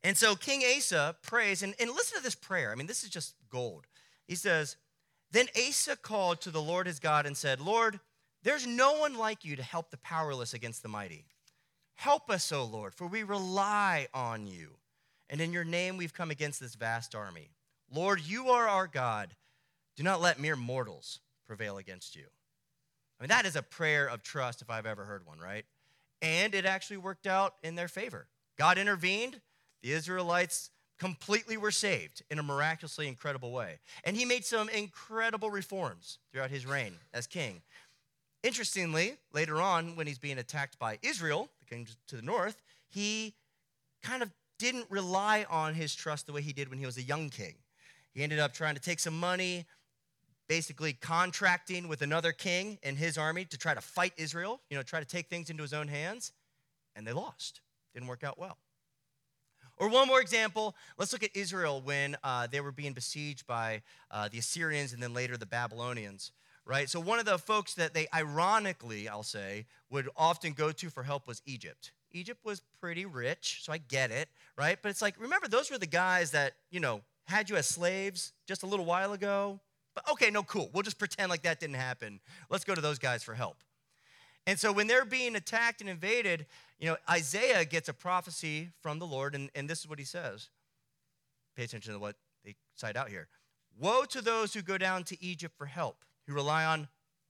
And 0.02 0.16
so 0.16 0.34
King 0.34 0.62
Asa 0.76 1.14
prays, 1.22 1.62
and, 1.62 1.74
and 1.78 1.90
listen 1.90 2.18
to 2.18 2.22
this 2.22 2.34
prayer. 2.34 2.72
I 2.72 2.74
mean, 2.74 2.88
this 2.88 3.04
is 3.04 3.10
just 3.10 3.34
gold. 3.48 3.86
He 4.26 4.34
says, 4.34 4.76
Then 5.30 5.46
Asa 5.56 5.96
called 5.96 6.40
to 6.40 6.50
the 6.50 6.60
Lord 6.60 6.88
his 6.88 6.98
God 6.98 7.26
and 7.26 7.36
said, 7.36 7.60
Lord, 7.60 8.00
there's 8.42 8.66
no 8.66 8.98
one 8.98 9.16
like 9.16 9.44
you 9.44 9.54
to 9.54 9.62
help 9.62 9.90
the 9.90 9.98
powerless 9.98 10.52
against 10.52 10.82
the 10.82 10.88
mighty. 10.88 11.26
Help 11.94 12.28
us, 12.28 12.50
O 12.50 12.64
Lord, 12.64 12.92
for 12.92 13.06
we 13.06 13.22
rely 13.22 14.08
on 14.12 14.48
you. 14.48 14.70
And 15.30 15.40
in 15.40 15.52
your 15.52 15.64
name 15.64 15.96
we've 15.96 16.12
come 16.12 16.30
against 16.30 16.60
this 16.60 16.74
vast 16.74 17.14
army. 17.14 17.50
Lord, 17.92 18.20
you 18.26 18.48
are 18.48 18.68
our 18.68 18.86
God. 18.86 19.34
Do 19.96 20.02
not 20.02 20.20
let 20.20 20.40
mere 20.40 20.56
mortals 20.56 21.20
prevail 21.46 21.78
against 21.78 22.16
you. 22.16 22.24
I 23.18 23.22
mean, 23.22 23.28
that 23.28 23.46
is 23.46 23.56
a 23.56 23.62
prayer 23.62 24.06
of 24.06 24.22
trust 24.22 24.60
if 24.60 24.70
I've 24.70 24.86
ever 24.86 25.04
heard 25.04 25.26
one, 25.26 25.38
right? 25.38 25.64
And 26.20 26.54
it 26.54 26.66
actually 26.66 26.98
worked 26.98 27.26
out 27.26 27.54
in 27.62 27.74
their 27.74 27.88
favor. 27.88 28.26
God 28.58 28.78
intervened, 28.78 29.40
the 29.82 29.92
Israelites 29.92 30.70
completely 30.98 31.56
were 31.56 31.70
saved 31.70 32.22
in 32.30 32.38
a 32.38 32.42
miraculously 32.42 33.06
incredible 33.06 33.52
way. 33.52 33.78
And 34.04 34.16
he 34.16 34.24
made 34.24 34.44
some 34.44 34.68
incredible 34.68 35.50
reforms 35.50 36.18
throughout 36.32 36.50
his 36.50 36.66
reign 36.66 36.96
as 37.12 37.26
king. 37.26 37.62
Interestingly, 38.42 39.16
later 39.32 39.60
on, 39.60 39.96
when 39.96 40.06
he's 40.06 40.18
being 40.18 40.38
attacked 40.38 40.78
by 40.78 40.98
Israel, 41.02 41.50
the 41.60 41.66
king 41.66 41.86
to 42.08 42.16
the 42.16 42.22
north, 42.22 42.62
he 42.88 43.34
kind 44.02 44.22
of 44.22 44.30
didn't 44.58 44.86
rely 44.88 45.44
on 45.50 45.74
his 45.74 45.94
trust 45.94 46.26
the 46.26 46.32
way 46.32 46.42
he 46.42 46.52
did 46.52 46.68
when 46.68 46.78
he 46.78 46.86
was 46.86 46.96
a 46.96 47.02
young 47.02 47.28
king. 47.28 47.54
He 48.16 48.22
ended 48.22 48.38
up 48.38 48.54
trying 48.54 48.74
to 48.76 48.80
take 48.80 48.98
some 48.98 49.20
money, 49.20 49.66
basically 50.48 50.94
contracting 50.94 51.86
with 51.86 52.00
another 52.00 52.32
king 52.32 52.78
and 52.82 52.96
his 52.96 53.18
army 53.18 53.44
to 53.44 53.58
try 53.58 53.74
to 53.74 53.82
fight 53.82 54.14
Israel, 54.16 54.62
you 54.70 54.76
know, 54.78 54.82
try 54.82 55.00
to 55.00 55.06
take 55.06 55.28
things 55.28 55.50
into 55.50 55.62
his 55.62 55.74
own 55.74 55.86
hands, 55.86 56.32
and 56.96 57.06
they 57.06 57.12
lost. 57.12 57.60
Didn't 57.92 58.08
work 58.08 58.24
out 58.24 58.38
well. 58.38 58.56
Or 59.76 59.90
one 59.90 60.08
more 60.08 60.22
example, 60.22 60.74
let's 60.96 61.12
look 61.12 61.24
at 61.24 61.36
Israel 61.36 61.82
when 61.84 62.16
uh, 62.24 62.46
they 62.46 62.62
were 62.62 62.72
being 62.72 62.94
besieged 62.94 63.46
by 63.46 63.82
uh, 64.10 64.30
the 64.30 64.38
Assyrians 64.38 64.94
and 64.94 65.02
then 65.02 65.12
later 65.12 65.36
the 65.36 65.44
Babylonians, 65.44 66.32
right? 66.64 66.88
So 66.88 66.98
one 67.00 67.18
of 67.18 67.26
the 67.26 67.36
folks 67.36 67.74
that 67.74 67.92
they 67.92 68.06
ironically, 68.14 69.10
I'll 69.10 69.24
say, 69.24 69.66
would 69.90 70.08
often 70.16 70.54
go 70.54 70.72
to 70.72 70.88
for 70.88 71.02
help 71.02 71.28
was 71.28 71.42
Egypt. 71.44 71.92
Egypt 72.12 72.40
was 72.46 72.62
pretty 72.80 73.04
rich, 73.04 73.60
so 73.62 73.74
I 73.74 73.76
get 73.76 74.10
it, 74.10 74.30
right? 74.56 74.78
But 74.80 74.88
it's 74.88 75.02
like, 75.02 75.20
remember, 75.20 75.48
those 75.48 75.70
were 75.70 75.76
the 75.76 75.86
guys 75.86 76.30
that, 76.30 76.54
you 76.70 76.80
know, 76.80 77.02
had 77.26 77.50
you 77.50 77.56
as 77.56 77.66
slaves 77.66 78.32
just 78.46 78.62
a 78.62 78.66
little 78.66 78.84
while 78.84 79.12
ago. 79.12 79.60
But 79.94 80.10
okay, 80.12 80.30
no, 80.30 80.42
cool. 80.42 80.70
We'll 80.72 80.82
just 80.82 80.98
pretend 80.98 81.30
like 81.30 81.42
that 81.42 81.60
didn't 81.60 81.76
happen. 81.76 82.20
Let's 82.50 82.64
go 82.64 82.74
to 82.74 82.80
those 82.80 82.98
guys 82.98 83.22
for 83.22 83.34
help. 83.34 83.56
And 84.46 84.58
so 84.58 84.72
when 84.72 84.86
they're 84.86 85.04
being 85.04 85.34
attacked 85.34 85.80
and 85.80 85.90
invaded, 85.90 86.46
you 86.78 86.86
know, 86.86 86.96
Isaiah 87.10 87.64
gets 87.64 87.88
a 87.88 87.94
prophecy 87.94 88.70
from 88.80 88.98
the 88.98 89.06
Lord, 89.06 89.34
and, 89.34 89.50
and 89.54 89.68
this 89.68 89.80
is 89.80 89.88
what 89.88 89.98
he 89.98 90.04
says. 90.04 90.50
Pay 91.56 91.64
attention 91.64 91.94
to 91.94 91.98
what 91.98 92.16
they 92.44 92.54
cite 92.74 92.96
out 92.96 93.08
here. 93.08 93.28
Woe 93.78 94.04
to 94.04 94.20
those 94.20 94.54
who 94.54 94.62
go 94.62 94.78
down 94.78 95.02
to 95.04 95.22
Egypt 95.22 95.54
for 95.56 95.66
help, 95.66 96.04
who 96.26 96.34
rely 96.34 96.64
on 96.64 96.88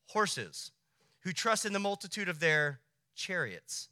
horses, 0.09 0.73
who 1.21 1.33
trust 1.33 1.65
in 1.65 1.73
the 1.73 1.79
multitude 1.79 2.29
of 2.29 2.39
their 2.39 2.81
chariots 3.15 3.89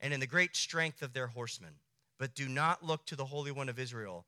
and 0.00 0.12
in 0.12 0.20
the 0.20 0.26
great 0.26 0.54
strength 0.54 1.00
of 1.00 1.14
their 1.14 1.28
horsemen, 1.28 1.76
but 2.18 2.34
do 2.34 2.48
not 2.48 2.84
look 2.84 3.06
to 3.06 3.16
the 3.16 3.24
Holy 3.24 3.50
One 3.50 3.68
of 3.68 3.78
Israel 3.78 4.26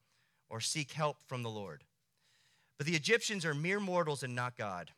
or 0.49 0.61
seek 0.61 0.93
help 0.93 1.19
from 1.27 1.43
the 1.43 1.51
Lord. 1.51 1.85
But 2.77 2.87
the 2.87 2.97
Egyptians 2.97 3.45
are 3.45 3.55
mere 3.55 3.81
mortals 3.81 4.23
and 4.23 4.35
not 4.35 4.57
God. 4.57 4.93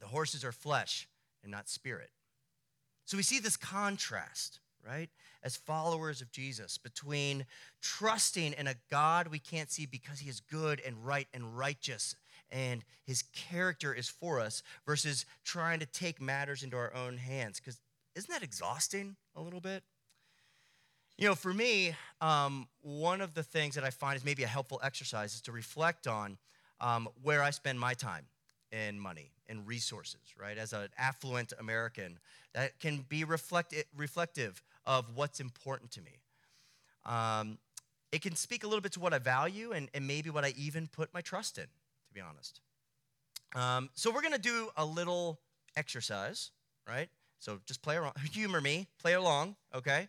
The 0.00 0.06
horses 0.06 0.44
are 0.44 0.52
flesh 0.52 1.08
and 1.42 1.50
not 1.50 1.68
spirit. 1.68 2.10
So 3.04 3.16
we 3.16 3.22
see 3.22 3.38
this 3.38 3.56
contrast, 3.56 4.60
right, 4.86 5.08
as 5.42 5.56
followers 5.56 6.20
of 6.20 6.30
Jesus 6.30 6.76
between 6.76 7.46
trusting 7.80 8.52
in 8.52 8.66
a 8.66 8.74
God 8.90 9.28
we 9.28 9.38
can't 9.38 9.70
see 9.70 9.86
because 9.86 10.18
he 10.18 10.28
is 10.28 10.40
good 10.40 10.82
and 10.84 11.06
right 11.06 11.28
and 11.32 11.56
righteous 11.56 12.16
and 12.50 12.82
his 13.04 13.22
character 13.32 13.92
is 13.92 14.08
for 14.08 14.40
us 14.40 14.62
versus 14.86 15.26
trying 15.44 15.80
to 15.80 15.86
take 15.86 16.20
matters 16.20 16.62
into 16.62 16.76
our 16.76 16.94
own 16.94 17.16
hands. 17.18 17.60
Because 17.60 17.78
isn't 18.14 18.30
that 18.30 18.42
exhausting 18.42 19.16
a 19.36 19.40
little 19.40 19.60
bit? 19.60 19.82
You 21.18 21.26
know, 21.26 21.34
for 21.34 21.52
me, 21.52 21.96
um, 22.20 22.68
one 22.80 23.20
of 23.20 23.34
the 23.34 23.42
things 23.42 23.74
that 23.74 23.82
I 23.82 23.90
find 23.90 24.16
is 24.16 24.24
maybe 24.24 24.44
a 24.44 24.48
helpful 24.48 24.80
exercise 24.84 25.34
is 25.34 25.40
to 25.42 25.52
reflect 25.52 26.06
on 26.06 26.38
um, 26.80 27.08
where 27.22 27.42
I 27.42 27.50
spend 27.50 27.80
my 27.80 27.94
time 27.94 28.26
and 28.70 29.00
money 29.00 29.32
and 29.48 29.66
resources, 29.66 30.20
right? 30.40 30.56
As 30.56 30.72
an 30.72 30.88
affluent 30.96 31.52
American, 31.58 32.20
that 32.54 32.78
can 32.78 33.04
be 33.08 33.24
reflect- 33.24 33.74
reflective 33.96 34.62
of 34.86 35.06
what's 35.16 35.40
important 35.40 35.90
to 35.92 36.02
me. 36.02 36.20
Um, 37.04 37.58
it 38.12 38.22
can 38.22 38.36
speak 38.36 38.62
a 38.62 38.68
little 38.68 38.80
bit 38.80 38.92
to 38.92 39.00
what 39.00 39.12
I 39.12 39.18
value 39.18 39.72
and, 39.72 39.88
and 39.94 40.06
maybe 40.06 40.30
what 40.30 40.44
I 40.44 40.54
even 40.56 40.86
put 40.86 41.12
my 41.12 41.20
trust 41.20 41.58
in, 41.58 41.64
to 41.64 42.14
be 42.14 42.20
honest. 42.20 42.60
Um, 43.56 43.90
so 43.94 44.12
we're 44.12 44.22
to 44.22 44.38
do 44.38 44.68
a 44.76 44.84
little 44.84 45.40
exercise, 45.76 46.52
right? 46.86 47.08
So 47.40 47.58
just 47.66 47.82
play 47.82 47.96
around, 47.96 48.14
humor 48.32 48.60
me, 48.60 48.86
play 49.00 49.14
along, 49.14 49.56
okay? 49.74 50.08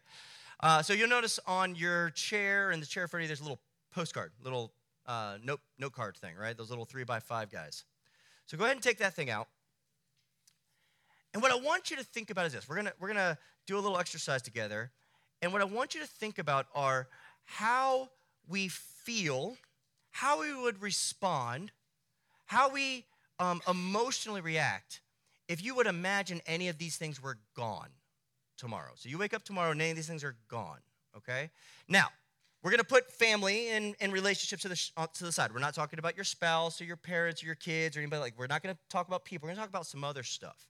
Uh, 0.62 0.82
so 0.82 0.94
you'll 0.94 1.08
notice 1.08 1.40
on 1.48 1.76
your 1.76 2.10
chair 2.12 2.72
and 2.72 2.82
the 2.82 2.86
chair 2.86 3.06
of 3.06 3.14
you, 3.14 3.28
there's 3.28 3.40
a 3.40 3.44
little 3.44 3.62
postcard, 3.94 4.32
little 4.44 4.74
uh, 5.06 5.38
note, 5.44 5.62
note 5.78 5.94
card 5.94 6.18
thing, 6.18 6.36
right? 6.36 6.58
Those 6.58 6.70
little 6.70 6.86
three 6.86 7.06
by 7.06 7.20
five 7.20 7.50
guys. 7.50 7.86
So 8.46 8.58
go 8.58 8.66
ahead 8.66 8.76
and 8.76 8.84
take 8.84 8.98
that 8.98 9.14
thing 9.14 9.30
out. 9.30 9.48
And 11.34 11.42
what 11.42 11.52
I 11.52 11.56
want 11.56 11.92
you 11.92 11.98
to 11.98 12.04
think 12.04 12.30
about 12.30 12.46
is 12.46 12.54
this. 12.54 12.68
We're 12.68 12.76
gonna, 12.76 12.94
we're 13.00 13.08
gonna 13.08 13.38
do 13.68 13.78
a 13.78 13.80
little 13.80 13.98
exercise 13.98 14.42
together. 14.42 14.92
And 15.42 15.54
what 15.54 15.62
I 15.62 15.66
want 15.66 15.96
you 15.96 16.02
to 16.02 16.08
think 16.08 16.40
about 16.40 16.68
are 16.76 17.08
how 17.46 18.10
we 18.48 18.68
feel, 18.68 19.56
how 20.12 20.42
we 20.42 20.54
would 20.54 20.82
respond, 20.82 21.72
how 22.46 22.70
we 22.70 23.06
um, 23.40 23.62
emotionally 23.68 24.42
react 24.42 25.02
if 25.48 25.64
you 25.64 25.74
would 25.76 25.88
imagine 25.88 26.42
any 26.46 26.68
of 26.68 26.78
these 26.78 26.98
things 26.98 27.22
were 27.22 27.38
gone 27.56 27.90
tomorrow. 28.60 28.92
So 28.96 29.10
you 29.10 29.18
wake 29.18 29.34
up 29.34 29.44
tomorrow 29.44 29.72
and 29.72 29.82
any 29.82 29.92
of 29.92 29.96
these 29.96 30.08
things 30.08 30.24
are 30.24 30.36
gone, 30.50 30.80
okay? 31.18 31.50
Now, 31.88 32.08
we're 32.62 32.72
going 32.72 32.80
to 32.80 32.86
put 32.86 33.10
family 33.12 33.70
and, 33.70 33.96
and 34.02 34.12
relationships 34.12 34.64
to 34.64 34.70
the, 34.70 34.90
uh, 34.98 35.08
to 35.14 35.24
the 35.24 35.32
side. 35.32 35.54
We're 35.54 35.62
not 35.62 35.74
talking 35.74 35.98
about 35.98 36.16
your 36.16 36.26
spouse 36.26 36.82
or 36.82 36.84
your 36.84 36.98
parents 36.98 37.42
or 37.42 37.46
your 37.46 37.56
kids 37.56 37.96
or 37.96 38.02
anybody 38.02 38.22
like. 38.22 38.34
We're 38.38 38.48
not 38.48 38.62
going 38.62 38.76
to 38.76 38.82
talk 38.90 39.08
about 39.08 39.24
people. 39.24 39.48
We're 39.48 39.56
going 39.56 39.58
to 39.58 39.62
talk 39.62 39.70
about 39.70 39.86
some 39.86 40.04
other 40.04 40.24
stuff. 40.24 40.68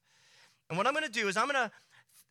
And 0.69 0.77
what 0.77 0.85
I'm 0.85 0.93
going 0.93 1.05
to 1.05 1.11
do 1.11 1.27
is 1.27 1.35
I'm 1.35 1.47
going 1.47 1.67
to 1.67 1.71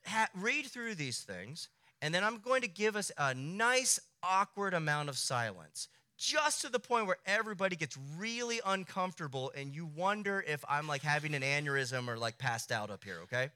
ha- 0.07 0.29
read 0.35 0.66
through 0.66 0.94
these 0.94 1.21
things, 1.21 1.68
and 2.01 2.14
then 2.14 2.23
I'm 2.23 2.38
going 2.38 2.62
to 2.62 2.68
give 2.68 2.94
us 2.94 3.11
a 3.18 3.35
nice, 3.35 3.99
awkward 4.23 4.75
amount 4.75 5.09
of 5.09 5.18
silence, 5.18 5.88
just 6.16 6.62
to 6.62 6.68
the 6.68 6.79
point 6.79 7.07
where 7.07 7.18
everybody 7.27 7.75
gets 7.75 7.99
really 8.16 8.61
uncomfortable 8.64 9.53
and 9.57 9.75
you 9.75 9.87
wonder 9.87 10.44
if 10.47 10.64
I'm 10.68 10.87
like 10.87 11.03
having 11.03 11.35
an 11.35 11.42
aneurysm 11.42 12.09
or 12.09 12.16
like 12.16 12.38
passed 12.38 12.71
out 12.71 12.90
up 12.90 13.05
here, 13.05 13.21
okay? 13.25 13.51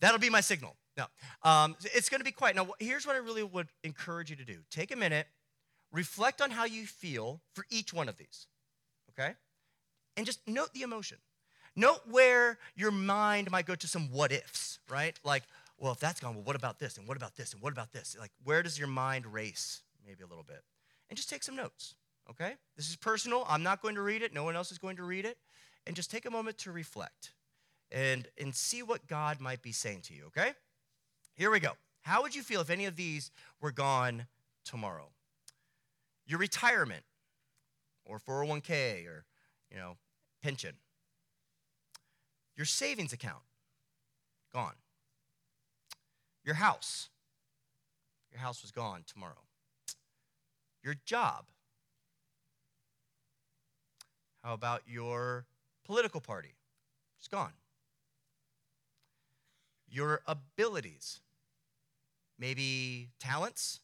That'll 0.00 0.20
be 0.20 0.30
my 0.30 0.40
signal. 0.40 0.76
No, 0.96 1.06
um, 1.42 1.76
it's 1.80 2.08
going 2.08 2.20
to 2.20 2.24
be 2.24 2.32
quiet. 2.32 2.54
Now, 2.54 2.68
here's 2.78 3.06
what 3.06 3.16
I 3.16 3.18
really 3.18 3.42
would 3.42 3.68
encourage 3.82 4.30
you 4.30 4.36
to 4.36 4.44
do 4.44 4.58
take 4.70 4.92
a 4.92 4.96
minute, 4.96 5.26
reflect 5.92 6.40
on 6.40 6.50
how 6.50 6.64
you 6.64 6.86
feel 6.86 7.40
for 7.54 7.64
each 7.70 7.92
one 7.92 8.08
of 8.08 8.16
these, 8.16 8.46
okay? 9.10 9.34
And 10.16 10.24
just 10.24 10.40
note 10.46 10.72
the 10.72 10.82
emotion. 10.82 11.18
Note 11.76 12.02
where 12.08 12.58
your 12.76 12.92
mind 12.92 13.50
might 13.50 13.66
go 13.66 13.74
to 13.74 13.88
some 13.88 14.10
what 14.12 14.30
ifs, 14.30 14.78
right? 14.88 15.18
Like, 15.24 15.42
well, 15.76 15.92
if 15.92 15.98
that's 15.98 16.20
gone, 16.20 16.34
well, 16.34 16.44
what 16.44 16.54
about 16.54 16.78
this? 16.78 16.96
And 16.98 17.08
what 17.08 17.16
about 17.16 17.34
this? 17.34 17.52
And 17.52 17.60
what 17.60 17.72
about 17.72 17.92
this? 17.92 18.16
Like, 18.18 18.30
where 18.44 18.62
does 18.62 18.78
your 18.78 18.86
mind 18.86 19.26
race 19.26 19.82
maybe 20.06 20.22
a 20.22 20.26
little 20.26 20.44
bit? 20.44 20.62
And 21.10 21.16
just 21.16 21.28
take 21.28 21.42
some 21.42 21.56
notes, 21.56 21.96
okay? 22.30 22.54
This 22.76 22.88
is 22.88 22.94
personal. 22.94 23.44
I'm 23.48 23.64
not 23.64 23.82
going 23.82 23.96
to 23.96 24.02
read 24.02 24.22
it, 24.22 24.32
no 24.32 24.44
one 24.44 24.54
else 24.54 24.70
is 24.70 24.78
going 24.78 24.96
to 24.96 25.02
read 25.02 25.24
it. 25.24 25.36
And 25.86 25.96
just 25.96 26.10
take 26.10 26.24
a 26.24 26.30
moment 26.30 26.58
to 26.58 26.72
reflect 26.72 27.32
and, 27.90 28.26
and 28.40 28.54
see 28.54 28.82
what 28.82 29.06
God 29.06 29.40
might 29.40 29.60
be 29.60 29.72
saying 29.72 30.02
to 30.02 30.14
you, 30.14 30.26
okay? 30.26 30.52
Here 31.34 31.50
we 31.50 31.60
go. 31.60 31.72
How 32.02 32.22
would 32.22 32.34
you 32.34 32.42
feel 32.42 32.60
if 32.60 32.70
any 32.70 32.84
of 32.86 32.96
these 32.96 33.30
were 33.60 33.72
gone 33.72 34.26
tomorrow? 34.64 35.08
Your 36.26 36.38
retirement 36.38 37.04
or 38.04 38.18
401k 38.18 39.06
or, 39.06 39.24
you 39.70 39.76
know, 39.76 39.96
pension. 40.42 40.74
Your 42.56 42.66
savings 42.66 43.12
account 43.12 43.42
gone. 44.52 44.74
Your 46.44 46.54
house. 46.54 47.08
Your 48.30 48.40
house 48.40 48.62
was 48.62 48.70
gone 48.70 49.02
tomorrow. 49.06 49.42
Your 50.82 50.94
job. 51.04 51.46
How 54.42 54.52
about 54.52 54.82
your 54.86 55.46
political 55.84 56.20
party? 56.20 56.54
It's 57.18 57.28
gone. 57.28 57.54
Your 59.88 60.20
abilities 60.26 61.20
maybe 62.38 63.08
talents, 63.20 63.80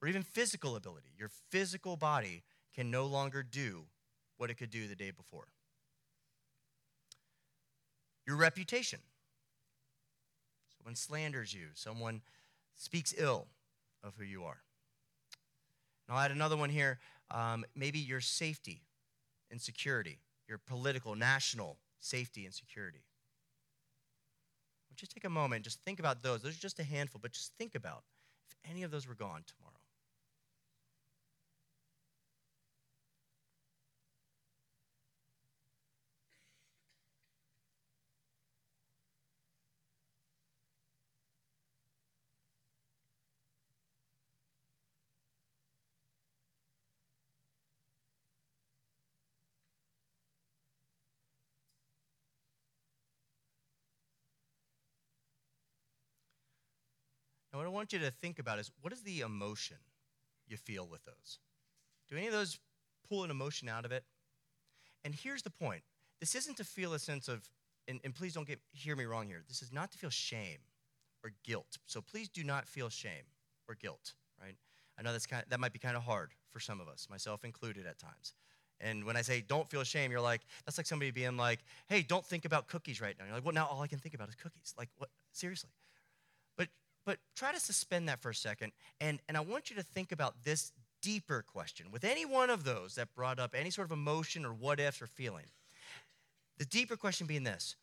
or 0.00 0.08
even 0.08 0.22
physical 0.22 0.76
ability. 0.76 1.08
Your 1.18 1.30
physical 1.50 1.96
body 1.96 2.44
can 2.74 2.90
no 2.90 3.06
longer 3.06 3.42
do 3.42 3.86
what 4.36 4.50
it 4.50 4.54
could 4.54 4.70
do 4.70 4.86
the 4.86 4.94
day 4.94 5.10
before. 5.10 5.48
Your 8.26 8.36
reputation. 8.36 9.00
Someone 10.76 10.94
slanders 10.94 11.52
you, 11.52 11.66
someone 11.74 12.22
speaks 12.76 13.14
ill 13.18 13.46
of 14.04 14.14
who 14.16 14.24
you 14.24 14.44
are. 14.44 14.58
And 16.06 16.16
I'll 16.16 16.24
add 16.24 16.30
another 16.30 16.56
one 16.56 16.70
here. 16.70 16.98
Um, 17.30 17.64
maybe 17.74 17.98
your 17.98 18.20
safety 18.20 18.82
and 19.50 19.60
security, 19.60 20.20
your 20.48 20.58
political, 20.58 21.14
national 21.14 21.78
safety 21.98 22.44
and 22.44 22.54
security. 22.54 23.00
Just 24.98 25.12
take 25.12 25.24
a 25.24 25.30
moment, 25.30 25.64
just 25.64 25.82
think 25.84 26.00
about 26.00 26.22
those. 26.22 26.42
Those 26.42 26.56
are 26.56 26.60
just 26.60 26.80
a 26.80 26.84
handful, 26.84 27.20
but 27.22 27.32
just 27.32 27.52
think 27.56 27.74
about 27.74 28.02
if 28.50 28.70
any 28.70 28.82
of 28.82 28.90
those 28.90 29.06
were 29.06 29.14
gone 29.14 29.44
tomorrow. 29.46 29.77
Want 57.78 57.92
you 57.92 58.00
to 58.00 58.10
think 58.10 58.38
about 58.40 58.58
is 58.58 58.70
what 58.80 58.92
is 58.92 59.02
the 59.02 59.20
emotion 59.20 59.76
you 60.48 60.56
feel 60.56 60.86
with 60.86 61.04
those? 61.04 61.38
Do 62.10 62.16
any 62.16 62.26
of 62.26 62.32
those 62.32 62.58
pull 63.08 63.22
an 63.24 63.30
emotion 63.30 63.68
out 63.68 63.84
of 63.84 63.92
it? 63.92 64.04
And 65.04 65.14
here's 65.14 65.42
the 65.42 65.50
point 65.50 65.82
this 66.20 66.34
isn't 66.34 66.56
to 66.56 66.64
feel 66.64 66.92
a 66.94 66.98
sense 66.98 67.28
of, 67.28 67.48
and, 67.86 68.00
and 68.02 68.12
please 68.12 68.34
don't 68.34 68.46
get, 68.46 68.58
hear 68.72 68.96
me 68.96 69.04
wrong 69.04 69.28
here, 69.28 69.42
this 69.46 69.62
is 69.62 69.72
not 69.72 69.92
to 69.92 69.98
feel 69.98 70.10
shame 70.10 70.58
or 71.22 71.30
guilt. 71.44 71.78
So 71.86 72.00
please 72.00 72.28
do 72.28 72.42
not 72.42 72.66
feel 72.66 72.88
shame 72.88 73.24
or 73.68 73.76
guilt, 73.76 74.14
right? 74.42 74.56
I 74.98 75.02
know 75.02 75.12
that's 75.12 75.26
kind 75.26 75.44
of, 75.44 75.48
that 75.50 75.60
might 75.60 75.72
be 75.72 75.78
kind 75.78 75.96
of 75.96 76.02
hard 76.02 76.32
for 76.50 76.58
some 76.58 76.80
of 76.80 76.88
us, 76.88 77.06
myself 77.08 77.44
included 77.44 77.86
at 77.86 77.98
times. 77.98 78.34
And 78.80 79.04
when 79.04 79.16
I 79.16 79.22
say 79.22 79.44
don't 79.46 79.70
feel 79.70 79.84
shame, 79.84 80.10
you're 80.10 80.20
like, 80.20 80.40
that's 80.64 80.78
like 80.78 80.86
somebody 80.86 81.12
being 81.12 81.36
like, 81.36 81.60
hey, 81.88 82.02
don't 82.02 82.26
think 82.26 82.44
about 82.44 82.66
cookies 82.66 83.00
right 83.00 83.14
now. 83.16 83.24
You're 83.26 83.34
like, 83.34 83.44
well, 83.44 83.54
now 83.54 83.66
all 83.66 83.82
I 83.82 83.86
can 83.86 84.00
think 84.00 84.16
about 84.16 84.28
is 84.28 84.34
cookies. 84.34 84.74
Like, 84.76 84.88
what? 84.98 85.10
Seriously. 85.32 85.70
But 87.08 87.20
try 87.34 87.52
to 87.52 87.58
suspend 87.58 88.10
that 88.10 88.20
for 88.20 88.28
a 88.28 88.34
second. 88.34 88.72
And, 89.00 89.18
and 89.28 89.36
I 89.38 89.40
want 89.40 89.70
you 89.70 89.76
to 89.76 89.82
think 89.82 90.12
about 90.12 90.44
this 90.44 90.72
deeper 91.00 91.42
question. 91.42 91.86
With 91.90 92.04
any 92.04 92.26
one 92.26 92.50
of 92.50 92.64
those 92.64 92.96
that 92.96 93.14
brought 93.14 93.38
up 93.38 93.54
any 93.54 93.70
sort 93.70 93.86
of 93.86 93.92
emotion 93.92 94.44
or 94.44 94.52
what 94.52 94.78
ifs 94.78 95.00
or 95.00 95.06
feeling, 95.06 95.46
the 96.58 96.66
deeper 96.66 96.98
question 96.98 97.26
being 97.26 97.44
this 97.44 97.76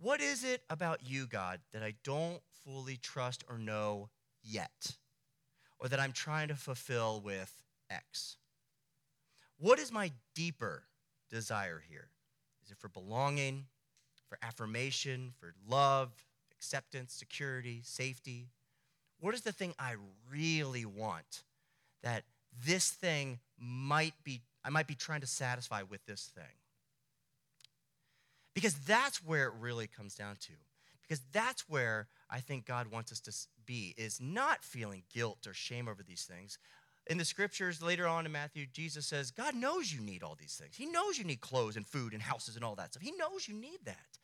What 0.00 0.20
is 0.20 0.42
it 0.42 0.62
about 0.68 1.08
you, 1.08 1.28
God, 1.28 1.60
that 1.72 1.84
I 1.84 1.94
don't 2.02 2.40
fully 2.64 2.96
trust 2.96 3.44
or 3.48 3.58
know 3.58 4.08
yet? 4.42 4.96
Or 5.78 5.86
that 5.86 6.00
I'm 6.00 6.10
trying 6.10 6.48
to 6.48 6.56
fulfill 6.56 7.20
with 7.20 7.56
X? 7.90 8.38
What 9.56 9.78
is 9.78 9.92
my 9.92 10.10
deeper 10.34 10.82
desire 11.30 11.80
here? 11.88 12.08
Is 12.64 12.72
it 12.72 12.78
for 12.78 12.88
belonging, 12.88 13.66
for 14.28 14.36
affirmation, 14.42 15.30
for 15.38 15.54
love, 15.68 16.10
acceptance, 16.62 17.12
security, 17.12 17.80
safety? 17.84 18.46
What 19.18 19.34
is 19.34 19.40
the 19.40 19.50
thing 19.50 19.74
I 19.80 19.96
really 20.30 20.84
want 20.84 21.42
that 22.04 22.22
this 22.64 22.90
thing 22.90 23.40
might 23.58 24.14
be, 24.22 24.42
I 24.64 24.70
might 24.70 24.86
be 24.86 24.94
trying 24.94 25.22
to 25.22 25.26
satisfy 25.26 25.82
with 25.82 26.06
this 26.06 26.30
thing? 26.36 26.54
Because 28.54 28.74
that's 28.74 29.24
where 29.24 29.46
it 29.46 29.54
really 29.58 29.88
comes 29.88 30.14
down 30.14 30.36
to. 30.42 30.52
Because 31.02 31.20
that's 31.32 31.68
where 31.68 32.06
I 32.30 32.38
think 32.38 32.64
God 32.64 32.92
wants 32.92 33.10
us 33.10 33.18
to 33.20 33.32
be, 33.66 33.92
is 33.96 34.20
not 34.20 34.62
feeling 34.62 35.02
guilt 35.12 35.46
or 35.48 35.54
shame 35.54 35.88
over 35.88 36.04
these 36.04 36.22
things. 36.22 36.58
In 37.08 37.18
the 37.18 37.24
scriptures 37.24 37.82
later 37.82 38.06
on 38.06 38.24
in 38.24 38.30
Matthew, 38.30 38.66
Jesus 38.72 39.06
says, 39.06 39.32
God 39.32 39.56
knows 39.56 39.92
you 39.92 40.00
need 40.00 40.22
all 40.22 40.36
these 40.38 40.54
things. 40.54 40.76
He 40.76 40.86
knows 40.86 41.18
you 41.18 41.24
need 41.24 41.40
clothes 41.40 41.76
and 41.76 41.84
food 41.84 42.12
and 42.12 42.22
houses 42.22 42.54
and 42.54 42.64
all 42.64 42.76
that 42.76 42.92
stuff. 42.92 43.02
He 43.02 43.12
knows 43.12 43.48
you 43.48 43.54
need 43.54 43.80
that. 43.84 44.18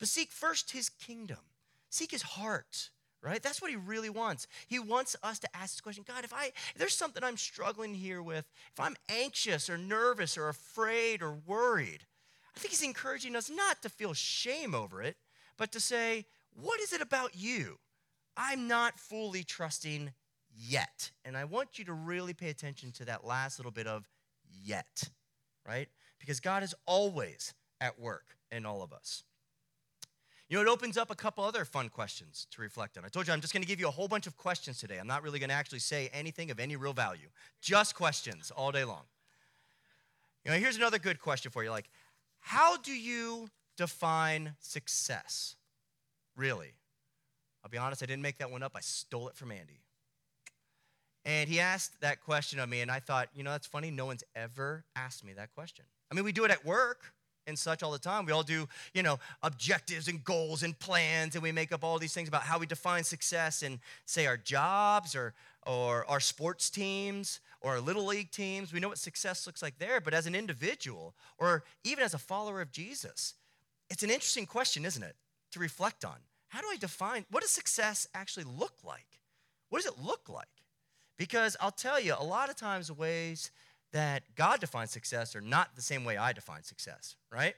But 0.00 0.08
seek 0.08 0.32
first 0.32 0.72
his 0.72 0.88
kingdom 0.88 1.38
Seek 1.94 2.10
his 2.10 2.22
heart, 2.22 2.90
right? 3.22 3.40
That's 3.40 3.62
what 3.62 3.70
he 3.70 3.76
really 3.76 4.10
wants. 4.10 4.48
He 4.66 4.80
wants 4.80 5.14
us 5.22 5.38
to 5.38 5.56
ask 5.56 5.74
this 5.74 5.80
question 5.80 6.02
God, 6.04 6.24
if, 6.24 6.34
I, 6.34 6.46
if 6.46 6.74
there's 6.76 6.92
something 6.92 7.22
I'm 7.22 7.36
struggling 7.36 7.94
here 7.94 8.20
with, 8.20 8.50
if 8.72 8.80
I'm 8.80 8.96
anxious 9.08 9.70
or 9.70 9.78
nervous 9.78 10.36
or 10.36 10.48
afraid 10.48 11.22
or 11.22 11.38
worried, 11.46 12.00
I 12.56 12.58
think 12.58 12.72
he's 12.72 12.82
encouraging 12.82 13.36
us 13.36 13.48
not 13.48 13.80
to 13.82 13.88
feel 13.88 14.12
shame 14.12 14.74
over 14.74 15.02
it, 15.02 15.14
but 15.56 15.70
to 15.70 15.78
say, 15.78 16.26
what 16.52 16.80
is 16.80 16.92
it 16.92 17.00
about 17.00 17.36
you? 17.36 17.78
I'm 18.36 18.66
not 18.66 18.98
fully 18.98 19.44
trusting 19.44 20.12
yet. 20.52 21.12
And 21.24 21.36
I 21.36 21.44
want 21.44 21.78
you 21.78 21.84
to 21.84 21.92
really 21.92 22.34
pay 22.34 22.50
attention 22.50 22.90
to 22.90 23.04
that 23.04 23.24
last 23.24 23.60
little 23.60 23.70
bit 23.70 23.86
of 23.86 24.08
yet, 24.64 25.10
right? 25.64 25.86
Because 26.18 26.40
God 26.40 26.64
is 26.64 26.74
always 26.86 27.54
at 27.80 28.00
work 28.00 28.36
in 28.50 28.66
all 28.66 28.82
of 28.82 28.92
us. 28.92 29.22
You 30.48 30.58
know, 30.58 30.62
it 30.62 30.72
opens 30.72 30.98
up 30.98 31.10
a 31.10 31.14
couple 31.14 31.42
other 31.42 31.64
fun 31.64 31.88
questions 31.88 32.46
to 32.50 32.60
reflect 32.60 32.98
on. 32.98 33.04
I 33.04 33.08
told 33.08 33.26
you 33.26 33.32
I'm 33.32 33.40
just 33.40 33.52
going 33.52 33.62
to 33.62 33.68
give 33.68 33.80
you 33.80 33.88
a 33.88 33.92
whole 33.92 34.08
bunch 34.08 34.26
of 34.26 34.36
questions 34.36 34.78
today. 34.78 34.98
I'm 34.98 35.06
not 35.06 35.22
really 35.22 35.38
going 35.38 35.48
to 35.48 35.54
actually 35.54 35.78
say 35.78 36.10
anything 36.12 36.50
of 36.50 36.60
any 36.60 36.76
real 36.76 36.92
value, 36.92 37.28
just 37.62 37.94
questions 37.94 38.52
all 38.54 38.70
day 38.70 38.84
long. 38.84 39.04
You 40.44 40.50
know, 40.50 40.58
here's 40.58 40.76
another 40.76 40.98
good 40.98 41.18
question 41.18 41.50
for 41.50 41.64
you 41.64 41.70
like, 41.70 41.88
how 42.40 42.76
do 42.76 42.92
you 42.92 43.48
define 43.78 44.54
success? 44.60 45.56
Really? 46.36 46.74
I'll 47.64 47.70
be 47.70 47.78
honest, 47.78 48.02
I 48.02 48.06
didn't 48.06 48.22
make 48.22 48.38
that 48.38 48.50
one 48.50 48.62
up. 48.62 48.72
I 48.76 48.80
stole 48.80 49.28
it 49.28 49.36
from 49.36 49.50
Andy. 49.50 49.80
And 51.24 51.48
he 51.48 51.58
asked 51.58 51.98
that 52.02 52.22
question 52.22 52.58
of 52.58 52.68
me, 52.68 52.82
and 52.82 52.90
I 52.90 53.00
thought, 53.00 53.30
you 53.34 53.42
know, 53.42 53.52
that's 53.52 53.66
funny. 53.66 53.90
No 53.90 54.04
one's 54.04 54.24
ever 54.36 54.84
asked 54.94 55.24
me 55.24 55.32
that 55.32 55.54
question. 55.54 55.86
I 56.10 56.14
mean, 56.14 56.24
we 56.24 56.32
do 56.32 56.44
it 56.44 56.50
at 56.50 56.66
work, 56.66 57.14
and 57.46 57.58
such 57.58 57.82
all 57.82 57.90
the 57.90 57.98
time. 57.98 58.26
We 58.26 58.32
all 58.32 58.42
do, 58.42 58.68
you 58.92 59.02
know, 59.02 59.18
objectives 59.42 60.08
and 60.08 60.24
goals 60.24 60.62
and 60.62 60.78
plans, 60.78 61.34
and 61.34 61.42
we 61.42 61.52
make 61.52 61.72
up 61.72 61.84
all 61.84 61.98
these 61.98 62.14
things 62.14 62.28
about 62.28 62.42
how 62.42 62.58
we 62.58 62.66
define 62.66 63.04
success 63.04 63.62
and 63.62 63.78
say, 64.06 64.26
our 64.26 64.36
jobs 64.36 65.14
or, 65.14 65.34
or 65.66 66.08
our 66.08 66.20
sports 66.20 66.70
teams 66.70 67.40
or 67.60 67.72
our 67.72 67.80
little 67.80 68.06
league 68.06 68.30
teams. 68.30 68.72
We 68.72 68.80
know 68.80 68.88
what 68.88 68.98
success 68.98 69.46
looks 69.46 69.62
like 69.62 69.78
there, 69.78 70.00
but 70.00 70.14
as 70.14 70.26
an 70.26 70.34
individual 70.34 71.14
or 71.38 71.64
even 71.84 72.04
as 72.04 72.14
a 72.14 72.18
follower 72.18 72.60
of 72.60 72.72
Jesus, 72.72 73.34
it's 73.90 74.02
an 74.02 74.10
interesting 74.10 74.46
question, 74.46 74.84
isn't 74.84 75.02
it, 75.02 75.16
to 75.52 75.60
reflect 75.60 76.04
on. 76.04 76.16
How 76.48 76.60
do 76.60 76.68
I 76.70 76.76
define 76.76 77.24
what 77.30 77.42
does 77.42 77.50
success 77.50 78.06
actually 78.14 78.44
look 78.44 78.74
like? 78.84 79.06
What 79.68 79.82
does 79.82 79.92
it 79.92 79.98
look 80.00 80.28
like? 80.28 80.46
Because 81.16 81.56
I'll 81.60 81.70
tell 81.70 82.00
you, 82.00 82.14
a 82.18 82.24
lot 82.24 82.48
of 82.48 82.56
times, 82.56 82.90
ways 82.90 83.50
that 83.94 84.24
God 84.34 84.60
defines 84.60 84.90
success 84.90 85.36
are 85.36 85.40
not 85.40 85.76
the 85.76 85.82
same 85.82 86.04
way 86.04 86.16
I 86.16 86.32
define 86.32 86.64
success, 86.64 87.14
right? 87.32 87.54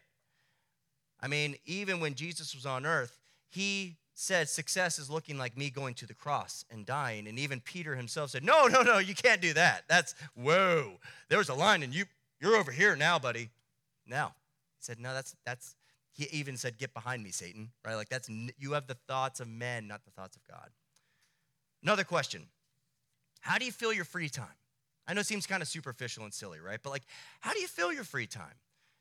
I 1.18 1.28
mean, 1.28 1.56
even 1.64 1.98
when 1.98 2.14
Jesus 2.14 2.54
was 2.54 2.66
on 2.66 2.84
earth, 2.84 3.18
he 3.48 3.96
said 4.14 4.48
success 4.48 4.98
is 4.98 5.08
looking 5.08 5.38
like 5.38 5.56
me 5.56 5.70
going 5.70 5.94
to 5.94 6.06
the 6.06 6.14
cross 6.14 6.62
and 6.70 6.84
dying. 6.84 7.26
And 7.26 7.38
even 7.38 7.60
Peter 7.60 7.96
himself 7.96 8.30
said, 8.30 8.44
No, 8.44 8.66
no, 8.66 8.82
no, 8.82 8.98
you 8.98 9.14
can't 9.14 9.40
do 9.40 9.54
that. 9.54 9.84
That's, 9.88 10.14
whoa, 10.34 10.98
there 11.30 11.38
was 11.38 11.48
a 11.48 11.54
line 11.54 11.82
and 11.82 11.94
you, 11.94 12.04
you're 12.38 12.56
over 12.56 12.70
here 12.70 12.94
now, 12.96 13.18
buddy. 13.18 13.48
Now, 14.06 14.34
he 14.78 14.84
said, 14.84 15.00
No, 15.00 15.14
that's, 15.14 15.34
that's, 15.46 15.74
he 16.12 16.28
even 16.32 16.58
said, 16.58 16.76
Get 16.76 16.92
behind 16.92 17.22
me, 17.22 17.30
Satan, 17.30 17.70
right? 17.82 17.94
Like 17.94 18.10
that's, 18.10 18.28
you 18.58 18.72
have 18.72 18.86
the 18.86 18.98
thoughts 19.08 19.40
of 19.40 19.48
men, 19.48 19.88
not 19.88 20.04
the 20.04 20.10
thoughts 20.10 20.36
of 20.36 20.42
God. 20.46 20.68
Another 21.82 22.04
question 22.04 22.42
How 23.40 23.56
do 23.56 23.64
you 23.64 23.72
fill 23.72 23.94
your 23.94 24.04
free 24.04 24.28
time? 24.28 24.48
I 25.06 25.14
know 25.14 25.20
it 25.20 25.26
seems 25.26 25.46
kind 25.46 25.62
of 25.62 25.68
superficial 25.68 26.24
and 26.24 26.34
silly, 26.34 26.60
right? 26.60 26.80
But 26.82 26.90
like, 26.90 27.04
how 27.40 27.52
do 27.52 27.60
you 27.60 27.68
fill 27.68 27.92
your 27.92 28.04
free 28.04 28.26
time? 28.26 28.54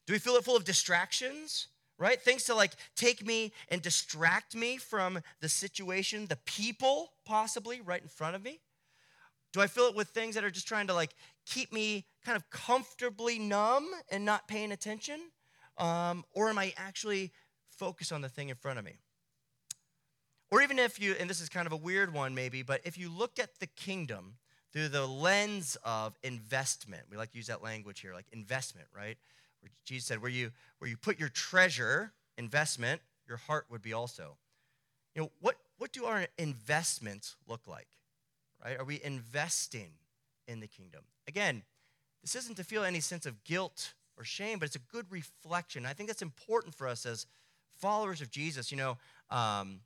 Do 0.06 0.14
we 0.14 0.20
fill 0.20 0.36
it 0.36 0.44
full 0.44 0.56
of 0.56 0.64
distractions? 0.64 1.68
Right? 1.98 2.22
Things 2.22 2.44
to 2.46 2.56
like 2.56 2.74
take 2.96 3.26
me 3.26 3.54
and 3.70 3.82
distract 3.82 4.54
me 4.54 4.76
from 4.78 5.20
the 5.40 5.48
situation, 5.48 6.26
the 6.26 6.36
people 6.46 7.14
possibly 7.26 7.80
right 7.80 8.02
in 8.02 8.10
front 8.10 8.36
of 8.36 8.44
me? 8.44 8.60
Do 9.54 9.62
I 9.62 9.68
fill 9.68 9.88
it 9.88 9.96
with 9.96 10.10
things 10.10 10.36
that 10.36 10.44
are 10.44 10.52
just 10.52 10.68
trying 10.68 10.88
to 10.88 10.94
like 10.94 11.16
keep 11.46 11.72
me 11.72 12.06
kind 12.26 12.36
of 12.36 12.50
comfortably 12.50 13.40
numb 13.40 13.90
and 14.12 14.26
not 14.26 14.50
paying 14.50 14.74
attention? 14.74 15.22
Um, 15.78 16.26
or 16.34 16.50
am 16.50 16.58
I 16.58 16.74
actually 16.76 17.32
focused 17.70 18.12
on 18.12 18.20
the 18.20 18.28
thing 18.28 18.50
in 18.50 18.56
front 18.56 18.78
of 18.80 18.84
me? 18.84 18.98
Or 20.52 20.62
even 20.62 20.78
if 20.78 21.02
you, 21.02 21.16
and 21.18 21.30
this 21.30 21.40
is 21.40 21.48
kind 21.48 21.66
of 21.66 21.72
a 21.72 21.78
weird 21.78 22.14
one 22.14 22.36
maybe, 22.36 22.62
but 22.62 22.82
if 22.84 22.98
you 22.98 23.10
look 23.10 23.40
at 23.40 23.60
the 23.62 23.68
kingdom 23.68 24.36
through 24.76 24.90
the 24.90 25.08
lens 25.08 25.78
of 25.86 26.18
investment. 26.22 27.04
We 27.10 27.16
like 27.16 27.32
to 27.32 27.38
use 27.38 27.48
that 27.48 27.64
language 27.64 28.02
here, 28.02 28.14
like 28.14 28.26
investment, 28.34 28.90
right? 28.94 29.18
Where 29.62 29.72
Jesus 29.86 30.06
said, 30.06 30.22
where 30.22 30.30
you, 30.30 30.52
where 30.80 30.90
you 30.90 30.98
put 30.98 31.18
your 31.18 31.30
treasure, 31.30 32.12
investment, 32.38 33.00
your 33.26 33.38
heart 33.38 33.68
would 33.70 33.82
be 33.82 33.94
also. 33.94 34.36
You 35.16 35.22
know, 35.22 35.32
what, 35.40 35.56
what 35.78 35.94
do 35.94 36.04
our 36.04 36.28
investments 36.38 37.38
look 37.48 37.62
like? 37.66 37.88
Right? 38.62 38.78
Are 38.78 38.84
we 38.84 39.00
investing 39.02 39.92
in 40.46 40.60
the 40.60 40.68
kingdom? 40.68 41.04
Again, 41.26 41.64
this 42.22 42.36
isn't 42.36 42.58
to 42.58 42.66
feel 42.66 42.84
any 42.84 43.00
sense 43.00 43.26
of 43.26 43.46
guilt 43.46 43.94
or 44.18 44.26
shame, 44.26 44.60
but 44.60 44.66
it's 44.66 44.76
a 44.76 44.80
good 44.92 45.06
reflection. 45.10 45.86
I 45.86 45.94
think 45.94 46.10
that's 46.10 46.22
important 46.22 46.76
for 46.76 46.90
us 46.90 47.06
as 47.06 47.28
followers 47.80 48.20
of 48.20 48.30
Jesus. 48.30 48.72
You 48.72 48.78
know, 48.78 48.98
um, 49.30 49.80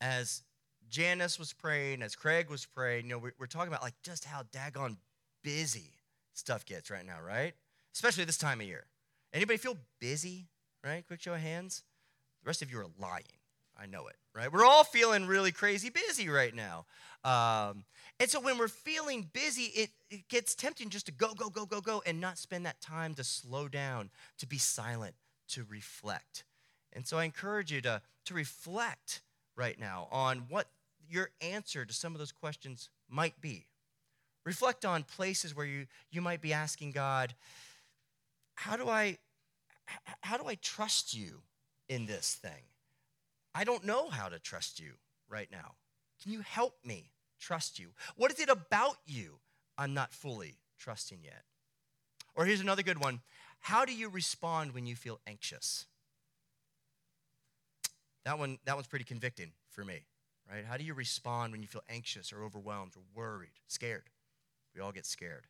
as 0.00 0.42
Janice 0.90 1.38
was 1.38 1.52
praying, 1.52 2.02
as 2.02 2.16
Craig 2.16 2.50
was 2.50 2.66
praying, 2.66 3.04
you 3.06 3.10
know, 3.10 3.30
we're 3.38 3.46
talking 3.46 3.68
about 3.68 3.82
like 3.82 3.94
just 4.02 4.24
how 4.24 4.42
daggone 4.52 4.96
busy 5.42 5.92
stuff 6.34 6.64
gets 6.64 6.90
right 6.90 7.04
now, 7.04 7.20
right? 7.24 7.54
Especially 7.94 8.24
this 8.24 8.38
time 8.38 8.60
of 8.60 8.66
year. 8.66 8.86
Anybody 9.32 9.58
feel 9.58 9.76
busy, 10.00 10.46
right? 10.84 11.06
Quick 11.06 11.20
show 11.20 11.34
of 11.34 11.40
hands. 11.40 11.82
The 12.42 12.48
rest 12.48 12.62
of 12.62 12.70
you 12.70 12.78
are 12.78 12.86
lying. 12.98 13.24
I 13.80 13.86
know 13.86 14.08
it, 14.08 14.16
right? 14.34 14.52
We're 14.52 14.64
all 14.64 14.82
feeling 14.82 15.26
really 15.26 15.52
crazy 15.52 15.90
busy 15.90 16.28
right 16.28 16.54
now. 16.54 16.86
Um, 17.22 17.84
and 18.18 18.28
so 18.28 18.40
when 18.40 18.58
we're 18.58 18.68
feeling 18.68 19.30
busy, 19.32 19.64
it, 19.64 19.90
it 20.10 20.28
gets 20.28 20.54
tempting 20.54 20.90
just 20.90 21.06
to 21.06 21.12
go, 21.12 21.32
go, 21.34 21.48
go, 21.48 21.64
go, 21.64 21.80
go, 21.80 22.02
and 22.04 22.20
not 22.20 22.38
spend 22.38 22.66
that 22.66 22.80
time 22.80 23.14
to 23.14 23.24
slow 23.24 23.68
down, 23.68 24.10
to 24.38 24.46
be 24.46 24.58
silent, 24.58 25.14
to 25.50 25.64
reflect. 25.68 26.44
And 26.92 27.06
so 27.06 27.18
I 27.18 27.24
encourage 27.24 27.70
you 27.70 27.80
to, 27.82 28.02
to 28.24 28.34
reflect 28.34 29.22
right 29.56 29.78
now 29.78 30.08
on 30.10 30.46
what 30.48 30.66
your 31.08 31.30
answer 31.40 31.84
to 31.84 31.92
some 31.92 32.12
of 32.14 32.18
those 32.18 32.32
questions 32.32 32.90
might 33.08 33.40
be. 33.40 33.66
Reflect 34.44 34.84
on 34.84 35.02
places 35.02 35.54
where 35.54 35.66
you, 35.66 35.86
you 36.10 36.20
might 36.20 36.40
be 36.40 36.52
asking 36.52 36.92
God, 36.92 37.34
how 38.54 38.76
do 38.76 38.88
I 38.88 39.18
how 40.20 40.36
do 40.36 40.46
I 40.46 40.56
trust 40.56 41.14
you 41.14 41.40
in 41.88 42.06
this 42.06 42.34
thing? 42.34 42.64
I 43.54 43.64
don't 43.64 43.84
know 43.84 44.08
how 44.08 44.28
to 44.28 44.38
trust 44.38 44.78
you 44.78 44.92
right 45.28 45.48
now. 45.50 45.76
Can 46.22 46.32
you 46.32 46.40
help 46.40 46.74
me 46.84 47.10
trust 47.40 47.78
you? 47.78 47.88
What 48.16 48.30
is 48.30 48.40
it 48.40 48.48
about 48.48 48.96
you 49.06 49.38
I'm 49.78 49.94
not 49.94 50.12
fully 50.12 50.58
trusting 50.78 51.20
yet? 51.22 51.44
Or 52.34 52.44
here's 52.44 52.60
another 52.60 52.82
good 52.82 53.00
one. 53.00 53.20
How 53.60 53.84
do 53.84 53.94
you 53.94 54.08
respond 54.08 54.74
when 54.74 54.86
you 54.86 54.94
feel 54.94 55.20
anxious? 55.26 55.86
That 58.24 58.38
one 58.38 58.58
that 58.64 58.74
one's 58.74 58.86
pretty 58.86 59.04
convicting 59.04 59.52
for 59.70 59.84
me, 59.84 60.02
right? 60.50 60.64
How 60.64 60.76
do 60.76 60.84
you 60.84 60.94
respond 60.94 61.52
when 61.52 61.62
you 61.62 61.68
feel 61.68 61.84
anxious 61.88 62.32
or 62.32 62.42
overwhelmed 62.42 62.92
or 62.96 63.02
worried, 63.14 63.60
scared? 63.66 64.10
We 64.74 64.80
all 64.80 64.92
get 64.92 65.06
scared. 65.06 65.46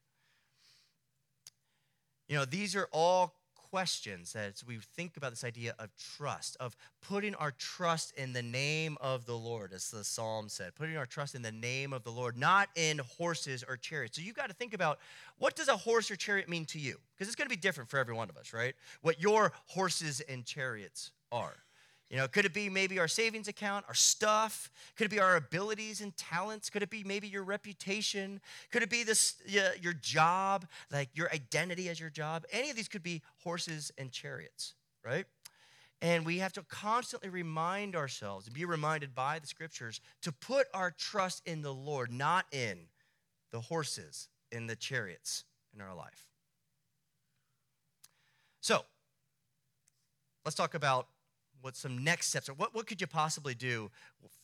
You 2.29 2.37
know, 2.37 2.45
these 2.45 2.77
are 2.77 2.89
all 2.93 3.35
questions 3.71 4.35
as 4.35 4.65
we 4.65 4.79
think 4.97 5.17
about 5.17 5.31
this 5.31 5.45
idea 5.45 5.75
of 5.79 5.91
trust, 5.97 6.57
of 6.59 6.77
putting 7.07 7.35
our 7.35 7.51
trust 7.53 8.13
in 8.17 8.33
the 8.33 8.43
name 8.43 8.97
of 9.01 9.27
the 9.27 9.37
Lord, 9.37 9.73
as 9.73 9.91
the 9.91 10.05
psalm 10.05 10.49
said, 10.49 10.75
putting 10.75 10.97
our 10.97 11.07
trust 11.07 11.35
in 11.35 11.43
the 11.43 11.53
name 11.53 11.93
of 11.93 12.03
the 12.05 12.11
Lord, 12.11 12.37
not 12.37 12.69
in 12.77 13.01
horses 13.19 13.65
or 13.67 13.77
chariots. 13.77 14.17
So 14.17 14.23
you've 14.23 14.37
got 14.37 14.49
to 14.49 14.55
think 14.55 14.75
about 14.75 14.99
what 15.39 15.55
does 15.55 15.69
a 15.69 15.77
horse 15.77 16.11
or 16.11 16.17
chariot 16.17 16.49
mean 16.49 16.65
to 16.67 16.79
you? 16.79 16.97
Because 17.15 17.29
it's 17.29 17.37
going 17.37 17.49
to 17.49 17.55
be 17.55 17.61
different 17.61 17.91
for 17.91 17.99
every 17.99 18.15
one 18.15 18.31
of 18.31 18.37
us, 18.37 18.53
right? 18.53 18.75
What 19.03 19.21
your 19.21 19.53
horses 19.67 20.21
and 20.21 20.45
chariots 20.45 21.11
are. 21.31 21.57
You 22.11 22.17
know, 22.17 22.27
could 22.27 22.47
it 22.47 22.55
be 22.55 22.71
maybe 22.71 22.99
our 22.99 23.09
savings 23.09 23.49
account, 23.49 23.85
our 23.87 23.95
stuff? 23.95 24.71
Could 24.97 25.07
it 25.07 25.11
be 25.11 25.21
our 25.21 25.37
abilities 25.37 26.01
and 26.01 26.17
talents? 26.17 26.71
Could 26.71 26.83
it 26.83 26.89
be 26.89 27.05
maybe 27.05 27.29
your 27.29 27.45
reputation? 27.45 28.41
Could 28.73 28.83
it 28.83 28.89
be 28.89 29.03
this 29.03 29.35
your 29.47 29.93
job, 29.93 30.67
like 30.91 31.11
your 31.13 31.31
identity 31.33 31.91
as 31.91 32.01
your 32.01 32.09
job? 32.09 32.47
Any 32.51 32.71
of 32.71 32.77
these 32.77 32.89
could 32.89 33.03
be 33.03 33.21
horses 33.43 33.93
and 33.99 34.11
chariots, 34.11 34.75
right? 35.05 35.27
And 36.01 36.25
we 36.25 36.39
have 36.39 36.53
to 36.55 36.63
constantly 36.63 37.29
remind 37.29 37.95
ourselves 37.95 38.47
and 38.47 38.55
be 38.55 38.65
reminded 38.65 39.15
by 39.15 39.39
the 39.39 39.47
scriptures 39.47 40.01
to 40.23 40.33
put 40.33 40.67
our 40.73 40.91
trust 40.91 41.43
in 41.47 41.61
the 41.61 41.75
Lord, 41.75 42.11
not 42.11 42.47
in 42.53 42.79
the 43.51 43.61
horses, 43.61 44.29
in 44.51 44.67
the 44.67 44.77
chariots 44.77 45.45
in 45.75 45.83
our 45.83 45.95
life. 45.95 46.27
So, 48.61 48.85
let's 50.45 50.55
talk 50.55 50.75
about 50.75 51.09
what 51.61 51.77
some 51.77 52.03
next 52.03 52.29
steps 52.29 52.49
are. 52.49 52.55
What, 52.55 52.75
what 52.75 52.87
could 52.87 53.01
you 53.01 53.07
possibly 53.07 53.55
do 53.55 53.91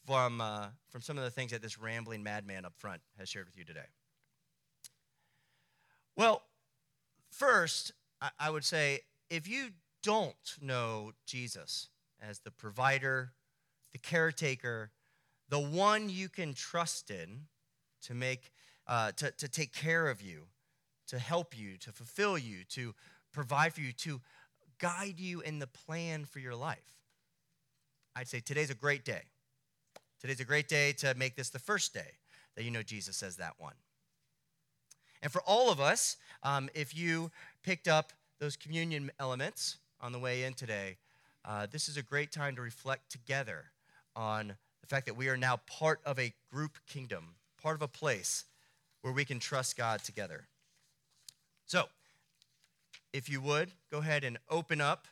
from, 0.06 0.40
uh, 0.40 0.66
from 0.90 1.02
some 1.02 1.18
of 1.18 1.24
the 1.24 1.30
things 1.30 1.52
that 1.52 1.62
this 1.62 1.78
rambling 1.78 2.22
madman 2.22 2.64
up 2.64 2.74
front 2.76 3.00
has 3.18 3.28
shared 3.28 3.46
with 3.46 3.56
you 3.56 3.64
today? 3.64 3.86
Well, 6.16 6.42
first, 7.30 7.92
I, 8.20 8.30
I 8.38 8.50
would 8.50 8.64
say 8.64 9.00
if 9.30 9.48
you 9.48 9.70
don't 10.02 10.56
know 10.60 11.12
Jesus 11.26 11.88
as 12.20 12.40
the 12.40 12.50
provider, 12.50 13.32
the 13.92 13.98
caretaker, 13.98 14.90
the 15.48 15.58
one 15.58 16.08
you 16.08 16.28
can 16.28 16.54
trust 16.54 17.10
in 17.10 17.46
to 18.02 18.14
make 18.14 18.50
uh, 18.86 19.12
to, 19.12 19.30
to 19.30 19.48
take 19.48 19.72
care 19.72 20.08
of 20.08 20.20
you, 20.20 20.42
to 21.08 21.18
help 21.18 21.56
you, 21.56 21.76
to 21.78 21.90
fulfill 21.90 22.36
you, 22.36 22.64
to 22.68 22.94
provide 23.32 23.72
for 23.72 23.80
you, 23.80 23.92
to 23.92 24.20
guide 24.78 25.18
you 25.18 25.40
in 25.40 25.58
the 25.58 25.66
plan 25.66 26.24
for 26.24 26.38
your 26.38 26.54
life. 26.54 27.03
I'd 28.16 28.28
say 28.28 28.40
today's 28.40 28.70
a 28.70 28.74
great 28.74 29.04
day. 29.04 29.22
Today's 30.20 30.40
a 30.40 30.44
great 30.44 30.68
day 30.68 30.92
to 30.94 31.14
make 31.16 31.34
this 31.34 31.50
the 31.50 31.58
first 31.58 31.92
day 31.92 32.12
that 32.56 32.62
you 32.62 32.70
know 32.70 32.82
Jesus 32.82 33.16
says 33.16 33.36
that 33.36 33.54
one. 33.58 33.74
And 35.22 35.32
for 35.32 35.42
all 35.42 35.70
of 35.70 35.80
us, 35.80 36.16
um, 36.42 36.68
if 36.74 36.96
you 36.96 37.30
picked 37.62 37.88
up 37.88 38.12
those 38.38 38.56
communion 38.56 39.10
elements 39.18 39.78
on 40.00 40.12
the 40.12 40.18
way 40.18 40.44
in 40.44 40.54
today, 40.54 40.96
uh, 41.44 41.66
this 41.70 41.88
is 41.88 41.96
a 41.96 42.02
great 42.02 42.30
time 42.30 42.54
to 42.56 42.62
reflect 42.62 43.10
together 43.10 43.64
on 44.14 44.54
the 44.80 44.86
fact 44.86 45.06
that 45.06 45.16
we 45.16 45.28
are 45.28 45.36
now 45.36 45.56
part 45.66 46.00
of 46.06 46.18
a 46.18 46.32
group 46.52 46.78
kingdom, 46.86 47.34
part 47.60 47.74
of 47.74 47.82
a 47.82 47.88
place 47.88 48.44
where 49.02 49.12
we 49.12 49.24
can 49.24 49.40
trust 49.40 49.76
God 49.76 50.04
together. 50.04 50.46
So, 51.66 51.84
if 53.12 53.28
you 53.28 53.40
would, 53.40 53.70
go 53.90 53.98
ahead 53.98 54.24
and 54.24 54.38
open 54.48 54.80
up 54.80 55.06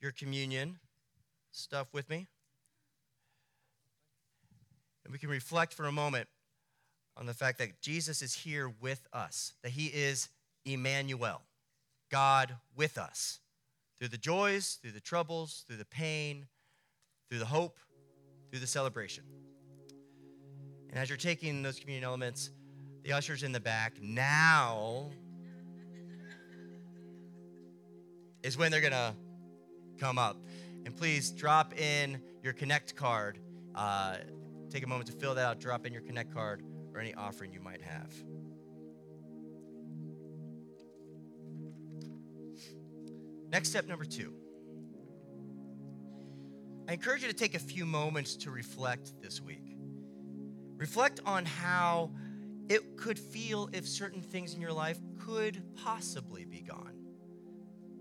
your 0.00 0.12
communion 0.12 0.78
stuff 1.52 1.88
with 1.92 2.10
me? 2.10 2.26
And 5.04 5.12
we 5.12 5.18
can 5.18 5.28
reflect 5.28 5.74
for 5.74 5.86
a 5.86 5.92
moment 5.92 6.28
on 7.16 7.26
the 7.26 7.34
fact 7.34 7.58
that 7.58 7.80
Jesus 7.80 8.22
is 8.22 8.34
here 8.34 8.72
with 8.80 9.06
us, 9.12 9.52
that 9.62 9.72
he 9.72 9.86
is 9.86 10.28
Emmanuel, 10.64 11.42
God 12.10 12.56
with 12.76 12.98
us, 12.98 13.40
through 13.98 14.08
the 14.08 14.18
joys, 14.18 14.78
through 14.80 14.92
the 14.92 15.00
troubles, 15.00 15.64
through 15.66 15.76
the 15.76 15.84
pain, 15.84 16.46
through 17.28 17.40
the 17.40 17.46
hope, 17.46 17.78
through 18.50 18.60
the 18.60 18.66
celebration. 18.66 19.24
And 20.90 20.98
as 20.98 21.08
you're 21.08 21.18
taking 21.18 21.62
those 21.62 21.78
communion 21.78 22.04
elements, 22.04 22.50
the 23.02 23.12
ushers 23.12 23.42
in 23.42 23.52
the 23.52 23.60
back, 23.60 23.94
now 24.00 25.10
is 28.42 28.56
when 28.56 28.70
they're 28.70 28.80
going 28.80 28.92
to 28.92 29.14
come 29.98 30.18
up. 30.18 30.36
And 30.84 30.96
please 30.96 31.30
drop 31.30 31.78
in 31.78 32.20
your 32.42 32.52
Connect 32.52 32.96
card. 32.96 33.38
Uh, 33.74 34.16
take 34.70 34.84
a 34.84 34.88
moment 34.88 35.10
to 35.10 35.16
fill 35.16 35.34
that 35.34 35.44
out, 35.44 35.60
drop 35.60 35.86
in 35.86 35.92
your 35.92 36.02
Connect 36.02 36.32
card 36.32 36.62
or 36.92 37.00
any 37.00 37.14
offering 37.14 37.52
you 37.52 37.60
might 37.60 37.82
have. 37.82 38.12
Next 43.50 43.68
step 43.68 43.86
number 43.86 44.04
two. 44.04 44.32
I 46.88 46.94
encourage 46.94 47.22
you 47.22 47.28
to 47.28 47.34
take 47.34 47.54
a 47.54 47.60
few 47.60 47.86
moments 47.86 48.34
to 48.36 48.50
reflect 48.50 49.20
this 49.22 49.40
week. 49.40 49.76
Reflect 50.76 51.20
on 51.24 51.44
how 51.44 52.10
it 52.68 52.96
could 52.96 53.18
feel 53.18 53.68
if 53.72 53.86
certain 53.86 54.22
things 54.22 54.54
in 54.54 54.60
your 54.60 54.72
life 54.72 54.98
could 55.18 55.62
possibly 55.76 56.44
be 56.44 56.60
gone. 56.60 57.01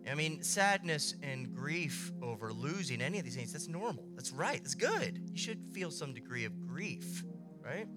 I 0.09 0.15
mean, 0.15 0.41
sadness 0.41 1.15
and 1.21 1.53
grief 1.53 2.11
over 2.21 2.51
losing 2.51 3.01
any 3.01 3.19
of 3.19 3.25
these 3.25 3.35
things, 3.35 3.51
that's 3.51 3.67
normal. 3.67 4.05
That's 4.15 4.31
right. 4.31 4.61
That's 4.61 4.75
good. 4.75 5.19
You 5.31 5.37
should 5.37 5.59
feel 5.73 5.91
some 5.91 6.13
degree 6.13 6.45
of 6.45 6.67
grief, 6.67 7.23
right? 7.63 7.87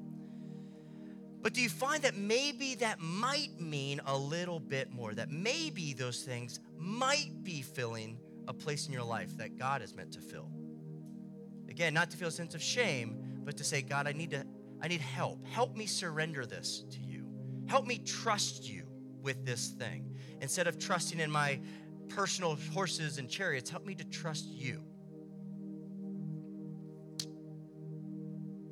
But 1.41 1.53
do 1.53 1.61
you 1.61 1.69
find 1.69 2.03
that 2.03 2.17
maybe 2.17 2.75
that 2.77 3.01
might 3.01 3.61
mean 3.61 4.01
a 4.07 4.17
little 4.17 4.61
bit 4.61 4.91
more? 4.91 5.15
That 5.15 5.31
maybe 5.31 5.93
those 5.93 6.23
things 6.23 6.61
might 6.79 7.31
be 7.43 7.63
filling 7.63 8.19
a 8.49 8.55
place 8.55 8.87
in 8.87 8.93
your 8.93 9.03
life 9.03 9.37
that 9.39 9.59
God 9.59 9.83
is 9.83 9.95
meant 9.95 10.13
to 10.13 10.21
fill? 10.21 10.51
Again, 11.69 11.95
not 11.95 12.11
to 12.11 12.17
feel 12.17 12.29
a 12.29 12.33
sense 12.33 12.55
of 12.55 12.63
shame, 12.63 13.41
but 13.45 13.57
to 13.57 13.65
say, 13.65 13.83
God, 13.83 14.07
I 14.07 14.13
need 14.13 14.31
to 14.31 14.47
I 14.83 14.89
need 14.89 15.01
help. 15.01 15.47
Help 15.47 15.77
me 15.77 15.87
surrender 15.87 16.45
this 16.45 16.85
to 16.91 17.01
you. 17.01 17.25
Help 17.67 17.87
me 17.87 17.99
trust 17.99 18.69
you 18.69 18.87
with 19.23 19.47
this 19.47 19.69
thing. 19.69 20.15
Instead 20.43 20.67
of 20.67 20.79
trusting 20.79 21.21
in 21.21 21.31
my 21.31 21.59
personal 22.09 22.57
horses 22.73 23.19
and 23.19 23.29
chariots. 23.29 23.71
Help 23.71 23.87
me 23.87 23.95
to 23.95 24.05
trust 24.05 24.47
you. 24.47 24.81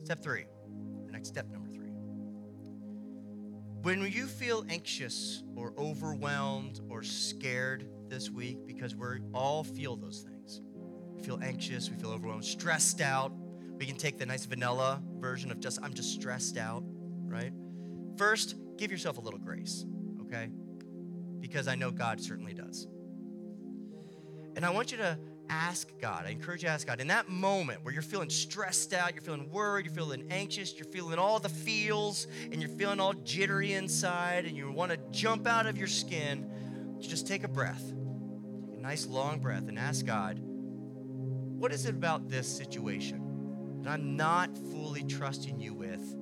Step 0.04 0.22
three, 0.22 0.44
next 1.10 1.28
step 1.28 1.48
number 1.50 1.68
three. 1.70 1.90
When 3.82 4.00
you 4.02 4.26
feel 4.26 4.64
anxious 4.68 5.42
or 5.56 5.72
overwhelmed 5.78 6.80
or 6.88 7.02
scared 7.02 7.88
this 8.08 8.30
week, 8.30 8.66
because 8.66 8.94
we 8.94 9.06
all 9.32 9.64
feel 9.64 9.96
those 9.96 10.20
things. 10.20 10.60
We 11.14 11.22
feel 11.22 11.40
anxious, 11.42 11.88
we 11.88 11.96
feel 11.96 12.10
overwhelmed, 12.10 12.44
stressed 12.44 13.00
out. 13.00 13.32
We 13.78 13.86
can 13.86 13.96
take 13.96 14.18
the 14.18 14.26
nice 14.26 14.44
vanilla 14.44 15.02
version 15.18 15.50
of 15.50 15.58
just, 15.60 15.80
I'm 15.82 15.94
just 15.94 16.12
stressed 16.12 16.58
out, 16.58 16.84
right? 17.24 17.52
First, 18.16 18.56
give 18.76 18.92
yourself 18.92 19.18
a 19.18 19.20
little 19.20 19.40
grace, 19.40 19.84
okay? 20.22 20.50
Because 21.40 21.66
I 21.68 21.74
know 21.74 21.90
God 21.90 22.20
certainly 22.20 22.54
does. 22.54 22.86
And 24.56 24.64
I 24.64 24.70
want 24.70 24.92
you 24.92 24.98
to 24.98 25.18
ask 25.48 25.88
God. 26.00 26.24
I 26.26 26.30
encourage 26.30 26.62
you 26.62 26.68
to 26.68 26.72
ask 26.72 26.86
God. 26.86 27.00
In 27.00 27.08
that 27.08 27.28
moment 27.28 27.84
where 27.84 27.92
you're 27.92 28.02
feeling 28.02 28.30
stressed 28.30 28.94
out, 28.94 29.14
you're 29.14 29.22
feeling 29.22 29.50
worried, 29.50 29.86
you're 29.86 29.94
feeling 29.94 30.24
anxious, 30.30 30.74
you're 30.74 30.86
feeling 30.86 31.18
all 31.18 31.38
the 31.38 31.48
feels, 31.48 32.26
and 32.50 32.60
you're 32.60 32.70
feeling 32.70 33.00
all 33.00 33.12
jittery 33.12 33.74
inside, 33.74 34.46
and 34.46 34.56
you 34.56 34.70
want 34.70 34.92
to 34.92 34.98
jump 35.10 35.46
out 35.46 35.66
of 35.66 35.76
your 35.76 35.88
skin, 35.88 36.50
just 37.00 37.26
take 37.26 37.44
a 37.44 37.48
breath. 37.48 37.82
Take 38.66 38.78
a 38.78 38.80
nice 38.80 39.06
long 39.06 39.40
breath 39.40 39.68
and 39.68 39.78
ask 39.78 40.06
God, 40.06 40.38
what 40.40 41.72
is 41.72 41.86
it 41.86 41.94
about 41.94 42.28
this 42.28 42.48
situation 42.48 43.80
that 43.82 43.90
I'm 43.90 44.16
not 44.16 44.56
fully 44.56 45.04
trusting 45.04 45.60
you 45.60 45.74
with 45.74 46.16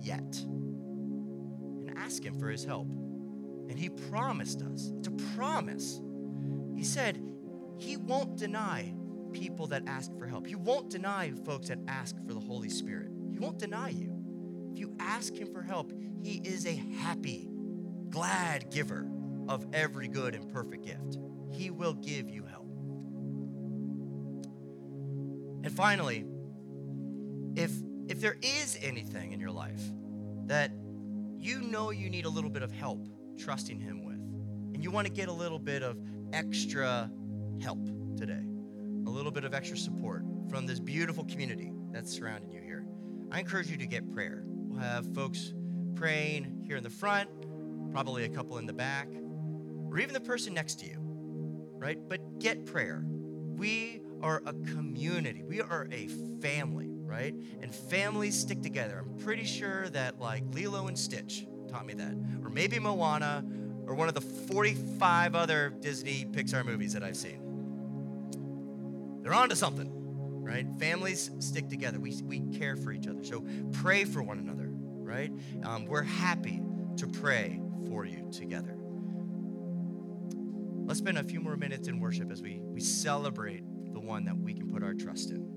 yet? 0.00 0.36
And 0.40 1.94
ask 1.96 2.24
Him 2.24 2.38
for 2.38 2.48
His 2.48 2.64
help. 2.64 2.88
And 2.88 3.78
He 3.78 3.88
promised 3.88 4.62
us, 4.62 4.90
it's 4.98 5.08
a 5.08 5.36
promise. 5.36 6.00
He 6.74 6.82
said, 6.82 7.22
He 7.80 7.96
won't 7.96 8.36
deny 8.36 8.94
people 9.32 9.66
that 9.68 9.84
ask 9.86 10.16
for 10.18 10.26
help. 10.26 10.46
He 10.46 10.54
won't 10.54 10.90
deny 10.90 11.32
folks 11.46 11.68
that 11.68 11.78
ask 11.88 12.14
for 12.26 12.34
the 12.34 12.40
Holy 12.40 12.68
Spirit. 12.68 13.10
He 13.32 13.38
won't 13.38 13.58
deny 13.58 13.88
you. 13.88 14.14
If 14.72 14.78
you 14.78 14.94
ask 15.00 15.34
Him 15.34 15.52
for 15.52 15.62
help, 15.62 15.92
He 16.22 16.42
is 16.44 16.66
a 16.66 16.74
happy, 16.74 17.48
glad 18.10 18.70
giver 18.70 19.08
of 19.48 19.66
every 19.72 20.08
good 20.08 20.34
and 20.34 20.48
perfect 20.52 20.84
gift. 20.84 21.18
He 21.50 21.70
will 21.70 21.94
give 21.94 22.28
you 22.28 22.44
help. 22.44 22.68
And 25.64 25.72
finally, 25.72 26.26
if 27.56 27.72
if 28.08 28.20
there 28.20 28.36
is 28.42 28.78
anything 28.82 29.32
in 29.32 29.40
your 29.40 29.52
life 29.52 29.82
that 30.46 30.72
you 31.38 31.62
know 31.62 31.90
you 31.90 32.10
need 32.10 32.24
a 32.24 32.28
little 32.28 32.50
bit 32.50 32.62
of 32.62 32.72
help 32.72 33.06
trusting 33.38 33.80
him 33.80 34.04
with, 34.04 34.18
and 34.74 34.82
you 34.82 34.90
want 34.90 35.06
to 35.06 35.12
get 35.12 35.28
a 35.28 35.32
little 35.32 35.58
bit 35.58 35.82
of 35.82 35.98
extra 36.32 37.10
help 37.60 37.78
today, 38.16 38.44
a 39.06 39.10
little 39.10 39.30
bit 39.30 39.44
of 39.44 39.54
extra 39.54 39.76
support 39.76 40.24
from 40.48 40.66
this 40.66 40.80
beautiful 40.80 41.24
community 41.24 41.72
that's 41.92 42.12
surrounding 42.12 42.50
you 42.50 42.60
here, 42.60 42.84
I 43.30 43.40
encourage 43.40 43.70
you 43.70 43.76
to 43.76 43.86
get 43.86 44.10
prayer. 44.12 44.42
We'll 44.46 44.80
have 44.80 45.14
folks 45.14 45.52
praying 45.94 46.64
here 46.66 46.76
in 46.76 46.82
the 46.82 46.90
front, 46.90 47.28
probably 47.92 48.24
a 48.24 48.28
couple 48.28 48.58
in 48.58 48.66
the 48.66 48.72
back, 48.72 49.08
or 49.88 49.98
even 49.98 50.14
the 50.14 50.20
person 50.20 50.54
next 50.54 50.80
to 50.80 50.86
you, 50.86 50.96
right? 50.98 51.98
But 52.08 52.38
get 52.38 52.66
prayer. 52.66 53.04
We 53.06 54.02
are 54.22 54.42
a 54.46 54.52
community, 54.52 55.42
we 55.42 55.60
are 55.60 55.88
a 55.92 56.08
family, 56.40 56.88
right? 56.88 57.34
And 57.60 57.74
families 57.74 58.38
stick 58.38 58.62
together. 58.62 59.04
I'm 59.04 59.18
pretty 59.18 59.44
sure 59.44 59.88
that, 59.90 60.20
like, 60.20 60.44
Lilo 60.52 60.86
and 60.86 60.98
Stitch 60.98 61.46
taught 61.68 61.86
me 61.86 61.94
that, 61.94 62.14
or 62.42 62.50
maybe 62.50 62.78
Moana, 62.78 63.44
or 63.86 63.94
one 63.94 64.08
of 64.08 64.14
the 64.14 64.20
45 64.20 65.34
other 65.34 65.70
Disney 65.80 66.26
Pixar 66.30 66.64
movies 66.64 66.92
that 66.92 67.02
I've 67.02 67.16
seen. 67.16 67.49
They're 69.30 69.38
on 69.38 69.48
to 69.50 69.54
something, 69.54 69.88
right? 70.42 70.66
Families 70.80 71.30
stick 71.38 71.68
together. 71.68 72.00
We, 72.00 72.20
we 72.24 72.40
care 72.58 72.74
for 72.74 72.90
each 72.90 73.06
other. 73.06 73.22
So 73.22 73.44
pray 73.70 74.02
for 74.02 74.24
one 74.24 74.40
another, 74.40 74.66
right? 74.68 75.30
Um, 75.62 75.86
we're 75.86 76.02
happy 76.02 76.60
to 76.96 77.06
pray 77.06 77.60
for 77.86 78.04
you 78.04 78.28
together. 78.32 78.74
Let's 80.84 80.98
spend 80.98 81.18
a 81.18 81.22
few 81.22 81.40
more 81.40 81.56
minutes 81.56 81.86
in 81.86 82.00
worship 82.00 82.32
as 82.32 82.42
we, 82.42 82.58
we 82.60 82.80
celebrate 82.80 83.62
the 83.92 84.00
one 84.00 84.24
that 84.24 84.36
we 84.36 84.52
can 84.52 84.68
put 84.68 84.82
our 84.82 84.94
trust 84.94 85.30
in. 85.30 85.48